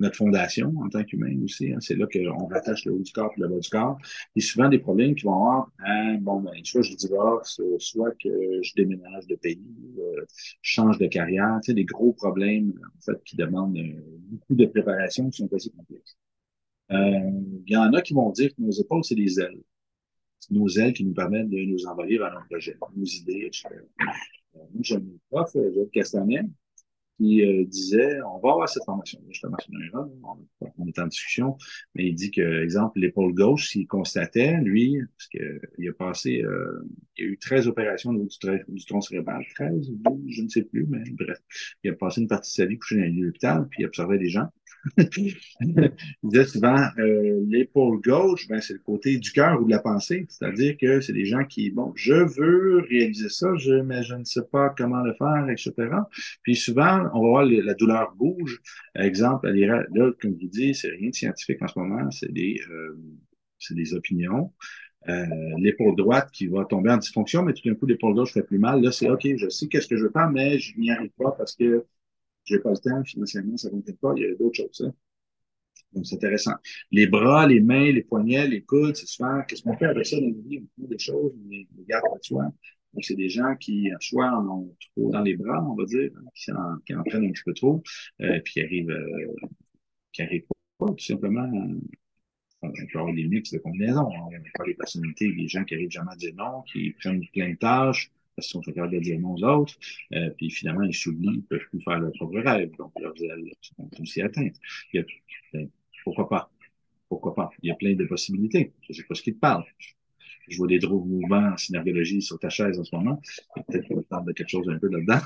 [0.00, 1.72] notre fondation en tant qu'humain aussi.
[1.72, 3.98] Hein, c'est là qu'on rattache le haut du corps et le bas du corps.
[4.36, 8.60] Et souvent des problèmes qui vont avoir, hein, bon, ben, soit je divorce, soit que
[8.62, 9.60] je déménage de pays,
[9.98, 10.24] euh,
[10.62, 13.78] je change de carrière, des gros problèmes, en fait, qui demandent
[14.30, 16.16] beaucoup de préparation, qui sont assez complexes.
[16.90, 17.30] Euh,
[17.66, 19.60] il y en a qui vont dire que nos épaules, c'est des ailes
[20.50, 23.68] nos ailes qui nous permettent de nous envoyer vers nos projets, nos idées, etc.
[23.70, 26.44] Euh, moi, j'ai un prof, Jacques Castanet,
[27.18, 29.20] qui euh, disait on va avoir cette formation.
[29.28, 31.56] Justement, sur un on, on est en discussion,
[31.94, 36.86] mais il dit que, exemple, l'épaule gauche, s'il constatait, lui, parce qu'il a passé, euh,
[37.16, 40.18] il y a eu 13 opérations au niveau du, du tronc cérébral, 13 ou 12,
[40.28, 41.38] je ne sais plus, mais bref,
[41.82, 44.28] il a passé une partie de sa vie couché dans l'hôpital, puis il observait des
[44.28, 44.46] gens.
[44.96, 45.34] Il
[46.22, 50.26] disait souvent euh, l'épaule gauche, ben, c'est le côté du cœur ou de la pensée,
[50.28, 54.24] c'est-à-dire que c'est des gens qui, bon, je veux réaliser ça, je, mais je ne
[54.24, 55.72] sais pas comment le faire, etc.
[56.42, 58.60] Puis souvent, on va voir la douleur bouge.
[58.94, 59.84] Exemple, là,
[60.20, 62.96] comme je vous dis, c'est rien de scientifique en ce moment, c'est des, euh,
[63.58, 64.52] c'est des opinions.
[65.08, 65.24] Euh,
[65.58, 68.58] l'épaule droite qui va tomber en dysfonction, mais tout d'un coup, l'épaule gauche fait plus
[68.58, 68.82] mal.
[68.82, 71.30] Là, c'est OK, je sais qu'est-ce que je veux faire, mais je n'y arrive pas
[71.32, 71.84] parce que
[72.48, 74.82] j'ai pas le temps, financièrement, ça ne pas, il y a d'autres choses.
[74.86, 74.94] Hein.
[75.92, 76.54] Donc, c'est intéressant.
[76.90, 80.20] Les bras, les mains, les poignets, les coudes, c'est souvent, qu'est-ce qu'on fait avec ça
[80.20, 80.62] dans la vie?
[80.78, 82.44] On fait des choses, on les garde pour soi.
[82.92, 86.10] Donc, c'est des gens qui, soit en ont trop dans les bras, on va dire,
[86.16, 87.82] hein, qui, en, qui en prennent un petit peu trop,
[88.20, 89.34] euh, puis qui arrivent, euh,
[90.12, 90.46] qui arrivent
[90.78, 91.50] pas, tout simplement,
[92.62, 94.06] on peut avoir des mix de combinaisons.
[94.06, 97.22] On peut avoir des personnalités, des gens qui arrivent jamais à dire non, qui prennent
[97.32, 99.74] plein de tâches parce qu'ils sont capables de dire non aux autres,
[100.14, 102.70] euh, puis finalement, ils s'oublient, ils ne peuvent plus faire leur propre rêve.
[102.78, 103.12] Donc, leurs
[103.60, 104.54] sont aussi atteintes.
[104.92, 105.04] Il y
[105.52, 105.68] ben,
[106.04, 106.48] pourquoi pas?
[107.08, 107.50] Pourquoi pas?
[107.64, 108.72] Il y a plein de possibilités.
[108.82, 109.64] Je ne sais pas ce qui te parle.
[110.48, 113.20] Je vois des drôles mouvements en synergologie sur ta chaise en ce moment.
[113.66, 115.18] Peut-être qu'on parle de quelque chose un peu là-dedans.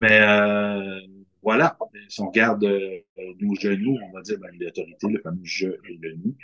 [0.00, 1.00] Mais, euh,
[1.48, 1.78] voilà,
[2.10, 2.98] si on regarde euh,
[3.40, 6.36] nos genoux, on va dire ben, l'autorité, le fameux je et le nous.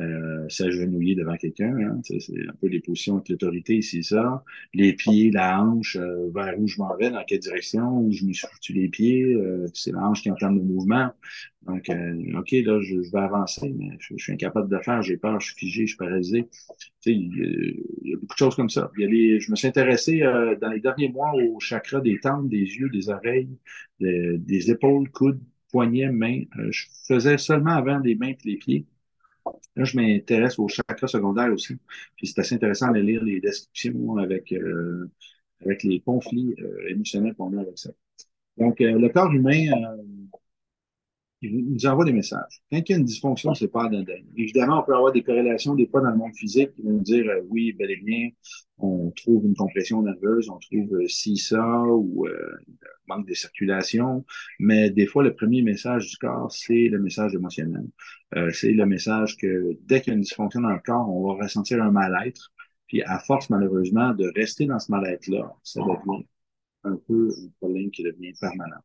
[0.00, 2.16] Euh, S'agenouiller devant quelqu'un, hein, c'est
[2.48, 4.42] un peu les positions avec l'autorité ici, ça.
[4.72, 8.24] Les pieds, la hanche, euh, vers où je m'en vais, dans quelle direction, où je
[8.24, 11.10] me suis foutu les pieds, euh, c'est la hanche qui entame le mouvement.
[11.66, 15.40] Donc, euh, OK, là, je, vais avancer, mais je, suis incapable de faire, j'ai peur,
[15.40, 16.48] je suis figé, je suis paralysé.
[16.78, 18.90] Tu sais, il, y a beaucoup de choses comme ça.
[18.96, 22.20] Il y a je me suis intéressé euh, dans les derniers mois au chakra des
[22.20, 23.48] tempes, des yeux, des oreilles,
[23.98, 25.40] des, épaules, coudes,
[25.72, 26.42] poignets, mains.
[26.58, 28.86] Euh, je faisais seulement avant les mains et les pieds.
[29.74, 31.74] Là, je m'intéresse au chakra secondaire aussi.
[32.16, 34.54] Puis c'est assez intéressant de lire les descriptions avec,
[35.64, 36.54] avec les conflits
[36.88, 37.90] émotionnels qu'on a avec ça.
[38.56, 39.66] Donc, le corps humain
[41.42, 42.62] il nous envoie des messages.
[42.70, 44.22] Quand il y a une dysfonction, c'est pas anodin.
[44.36, 47.02] Évidemment, on peut avoir des corrélations des fois dans le monde physique qui vont nous
[47.02, 48.30] dire euh, oui, bel et bien,
[48.78, 52.56] on trouve une compression nerveuse, on trouve euh, ci, ça, ou euh,
[53.06, 54.24] manque de circulation.
[54.58, 57.86] Mais des fois, le premier message du corps, c'est le message émotionnel.
[58.34, 61.34] Euh, c'est le message que dès qu'il y a une dysfonction dans le corps, on
[61.34, 62.52] va ressentir un mal-être.
[62.86, 66.24] Puis à force, malheureusement, de rester dans ce mal-être-là, ça devient
[66.84, 68.80] un peu un problème qui devient permanent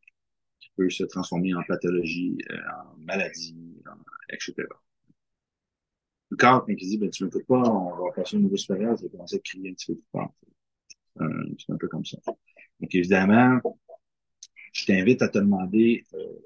[0.90, 3.84] se transformer en pathologie, euh, en maladie,
[4.30, 4.54] etc.
[6.30, 8.56] Le corps, quand il dit, ben, tu ne m'écoutes pas, on va passer une nouvelle
[8.56, 10.34] expérience, il va commencer à crier un petit peu plus fort.
[11.60, 12.18] C'est un peu comme ça.
[12.26, 13.60] Donc, évidemment,
[14.74, 16.40] je t'invite à te demander euh,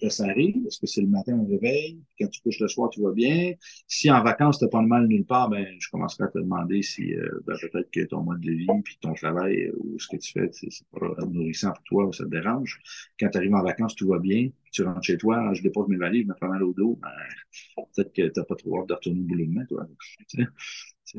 [0.00, 2.00] quand ça arrive, est-ce que c'est le matin au réveil?
[2.18, 3.52] Quand tu couches le soir, tout va bien.
[3.86, 6.38] Si en vacances, tu n'as pas de mal nulle part, ben, je commencerai à te
[6.38, 9.98] demander si euh, ben, peut-être que ton mode de vie, puis ton travail euh, ou
[9.98, 12.80] ce que tu fais, c'est pas nourrissant pour toi ou ça te dérange.
[13.18, 14.48] Quand tu arrives en vacances, tout va bien.
[14.72, 16.98] Tu rentres chez toi, je dépose mes valises, je me fais mal au dos.
[17.02, 17.10] Ben,
[17.94, 19.86] peut-être que tu n'as pas trop hâte de retourner au boulot demain, toi.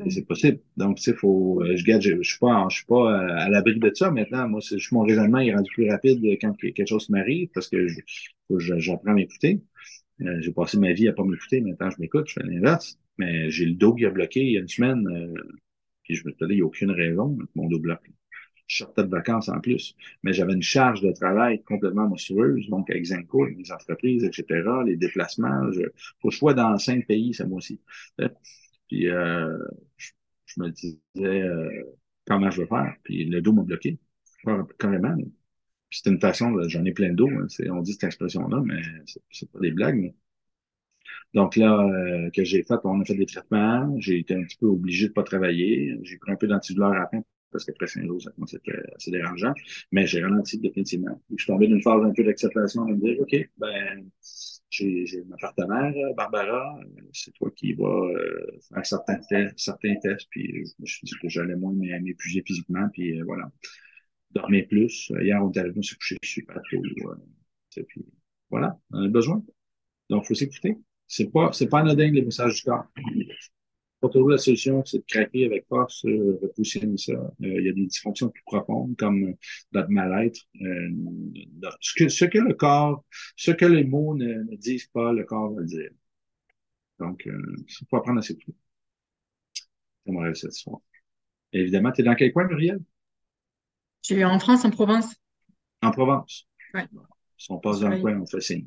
[0.08, 0.58] C'est possible.
[0.76, 3.48] Donc, tu sais, faut, euh, je garde, je, je suis pas, je suis pas à
[3.50, 4.48] l'abri de ça maintenant.
[4.48, 7.86] Moi, c'est mon raisonnement est rendu plus rapide quand quelque chose m'arrive parce que
[8.58, 9.60] j'apprends à m'écouter.
[10.22, 11.60] Euh, j'ai passé ma vie à pas m'écouter.
[11.60, 12.98] Maintenant, je m'écoute, je fais l'inverse.
[13.18, 15.06] Mais j'ai le dos qui a bloqué il y a une semaine.
[15.08, 15.42] Euh,
[16.04, 18.10] puis je me dit, il n'y a aucune raison mon dos bloque.
[18.68, 19.94] Je sortais de vacances en plus.
[20.22, 22.66] Mais j'avais une charge de travail complètement monstrueuse.
[22.70, 24.46] Donc, avec Zenco, les entreprises, etc.,
[24.86, 25.70] les déplacements.
[25.72, 25.82] Je,
[26.20, 27.80] faut que je sois dans cinq pays ce mois-ci.
[28.92, 29.56] Puis euh,
[29.96, 30.12] je,
[30.58, 32.94] me disais euh, comment je vais faire?
[33.04, 33.98] Puis le dos m'a bloqué,
[34.78, 35.16] carrément.
[35.90, 37.30] C'était une façon, j'en ai plein de dos.
[37.30, 38.82] Hein, on dit cette expression-là, mais
[39.30, 40.14] c'est pas des blagues.
[41.32, 43.98] Donc là, euh, que j'ai fait, on a fait des traitements.
[43.98, 45.98] J'ai été un petit peu obligé de pas travailler.
[46.02, 47.22] J'ai pris un peu d'antidouleur à la fin
[47.52, 49.52] parce qu'après cinq jours, ça commençait à être assez dérangeant.
[49.92, 51.20] Mais j'ai ralenti définitivement.
[51.30, 54.10] je suis tombé d'une phase un peu d'acceptation de me dire, OK, ben,
[54.70, 56.80] j'ai ma partenaire, Barbara,
[57.12, 61.14] c'est toi qui vas euh, faire certains tests, certains tests, puis je me suis dit
[61.20, 63.50] que j'allais moins m'épuiser physiquement, puis euh, voilà.
[64.30, 65.12] Dormir plus.
[65.20, 66.82] Hier, on est arrivé, on s'est couché super tôt.
[66.82, 68.06] Euh, puis
[68.50, 69.44] voilà, on a besoin.
[70.08, 70.78] Donc, il faut s'écouter.
[71.06, 72.86] C'est pas, c'est pas anodin les messages du corps.
[74.02, 77.12] Pour trouver la solution, c'est de craquer avec force, euh, repousser ça.
[77.12, 79.36] Euh, il y a des dysfonctions plus profondes comme
[79.70, 80.40] notre mal-être.
[80.60, 80.90] Euh,
[81.80, 83.04] ce, que, ce que le corps,
[83.36, 85.90] ce que les mots ne, disent pas, le corps va le dire.
[86.98, 88.56] Donc, il faut apprendre à s'écouter.
[90.04, 90.80] J'aimerais cette soir.
[91.52, 92.80] évidemment, tu es dans quel coin, Muriel?
[94.02, 95.14] Je suis en France, en Provence.
[95.80, 96.48] En Provence?
[96.74, 96.80] Oui.
[97.38, 98.66] Si on passe dans le coin, on fait signe.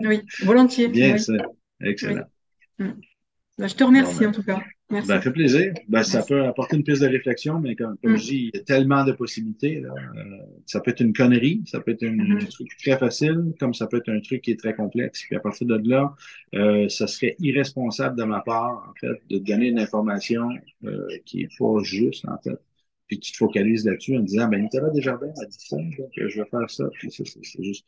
[0.00, 0.88] Oui, volontiers.
[0.88, 1.38] Bien, c'est
[1.80, 2.26] excellent.
[2.78, 2.92] Mm.
[3.58, 4.62] Ben, je te remercie ben, en tout cas.
[4.90, 5.08] Merci.
[5.08, 5.74] Ben, ça fait plaisir.
[5.88, 8.16] Ben, ça peut apporter une piste de réflexion, mais comme, comme mm.
[8.16, 9.80] je dis, il y a tellement de possibilités.
[9.80, 9.92] Là.
[10.16, 10.22] Euh,
[10.64, 12.48] ça peut être une connerie, ça peut être un mm-hmm.
[12.50, 15.24] truc très facile, comme ça peut être un truc qui est très complexe.
[15.24, 16.14] Puis à partir de là,
[16.54, 20.48] euh, ça serait irresponsable de ma part, en fait, de donner une information
[20.84, 22.58] euh, qui est pas juste, en fait.
[23.08, 26.40] Puis tu te focalises là-dessus en disant, ben, Nicolas Desjardins a dit ça, donc je
[26.40, 26.84] vais faire ça.
[26.94, 27.84] Puis c'est juste.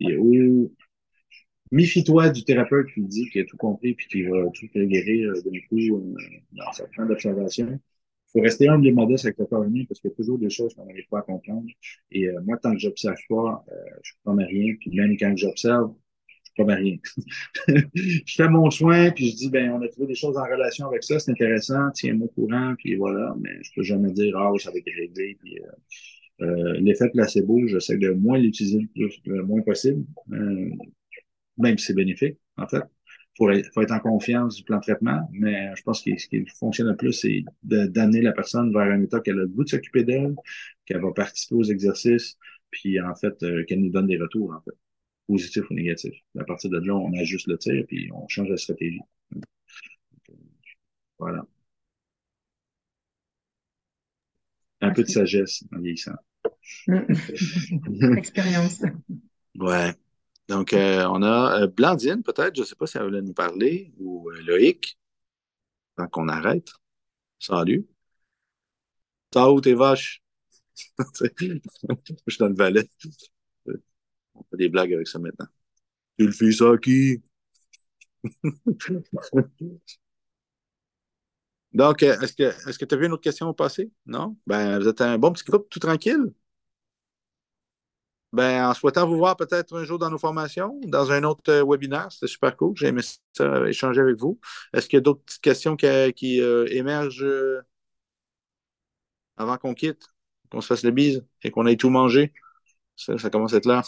[0.00, 0.18] Et,
[1.70, 5.42] Méfie-toi du thérapeute qui dit qu'il a tout compris puis qu'il va tout guérir euh,
[5.42, 6.14] d'un coup euh,
[6.52, 7.80] dans sa fin d'observation.
[8.34, 10.38] Il faut rester humble et modeste avec le corps humain parce qu'il y a toujours
[10.38, 11.66] des choses qu'on n'arrive pas à comprendre.
[12.10, 14.74] Et euh, moi, tant que j'observe pas, euh, je ne comprends rien.
[14.80, 15.94] Puis même quand j'observe,
[16.56, 16.96] je ne comprends rien.
[17.94, 20.88] je fais mon soin, puis je dis, ben, on a trouvé des choses en relation
[20.88, 23.36] avec ça, c'est intéressant, tiens-moi au courant, puis voilà.
[23.40, 25.36] Mais je peux jamais dire, ah, ça va être réglé.
[25.40, 25.58] Puis,
[26.40, 30.04] euh, l'effet placebo, j'essaie de moins l'utiliser le, le, moins possible
[31.58, 32.82] même si c'est bénéfique, en fait.
[33.38, 36.44] faut, faut être en confiance du plan de traitement, mais je pense que ce qui
[36.58, 39.68] fonctionne le plus, c'est d'amener la personne vers un état qu'elle a le goût de
[39.68, 40.34] s'occuper d'elle,
[40.86, 42.36] qu'elle va participer aux exercices,
[42.70, 44.76] puis en fait, euh, qu'elle nous donne des retours, en fait,
[45.28, 46.14] positifs ou négatifs.
[46.38, 49.00] À partir de là, on ajuste le tir, puis on change la stratégie.
[51.18, 51.46] Voilà.
[54.80, 56.14] Un peu de sagesse en vieillissant.
[58.16, 58.82] Expérience.
[59.58, 59.94] Ouais.
[60.48, 63.32] Donc, euh, on a euh, Blandine, peut-être, je ne sais pas si elle voulait nous
[63.32, 64.98] parler, ou euh, Loïc,
[65.96, 66.70] tant qu'on arrête.
[67.40, 67.86] Salut.
[69.30, 70.22] T'as où tes vaches?
[71.20, 71.58] je
[72.28, 72.88] suis dans le valet.
[74.34, 75.46] On fait des blagues avec ça maintenant.
[76.18, 77.22] Tu le fais ça qui?
[81.72, 83.90] Donc, est-ce que que tu as vu une autre question au passé?
[84.06, 84.36] Non?
[84.46, 86.32] Ben, vous êtes un bon petit groupe tout tranquille?
[88.34, 91.64] Ben, en souhaitant vous voir peut-être un jour dans nos formations, dans un autre euh,
[91.64, 92.74] webinaire, c'était super cool.
[92.76, 93.00] J'ai aimé
[93.32, 94.40] ça, échanger avec vous.
[94.72, 97.62] Est-ce qu'il y a d'autres petites questions qui, euh, émergent euh,
[99.36, 100.08] avant qu'on quitte,
[100.50, 102.32] qu'on se fasse le bise et qu'on ait tout mangé?
[102.96, 103.86] Ça, ça commence à être l'heure.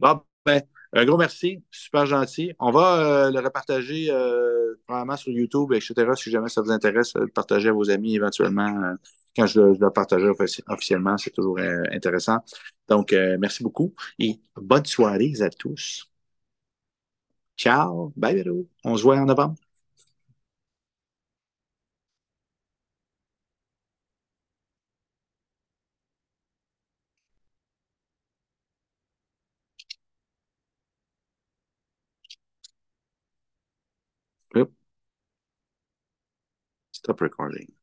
[0.00, 2.52] Bon, ben, un gros merci, super gentil.
[2.58, 4.08] On va le repartager
[4.86, 6.16] probablement sur YouTube, etc.
[6.16, 8.96] Si jamais ça vous intéresse, le partager à vos amis éventuellement
[9.38, 10.22] quand je le, partage
[10.68, 12.38] officiellement, c'est toujours euh, intéressant.
[12.88, 16.10] Donc, euh, merci beaucoup et bonne soirée à tous.
[17.58, 18.66] Ciao, bye, Véro.
[18.84, 19.56] On se voit en novembre.
[36.92, 37.77] Stop recording.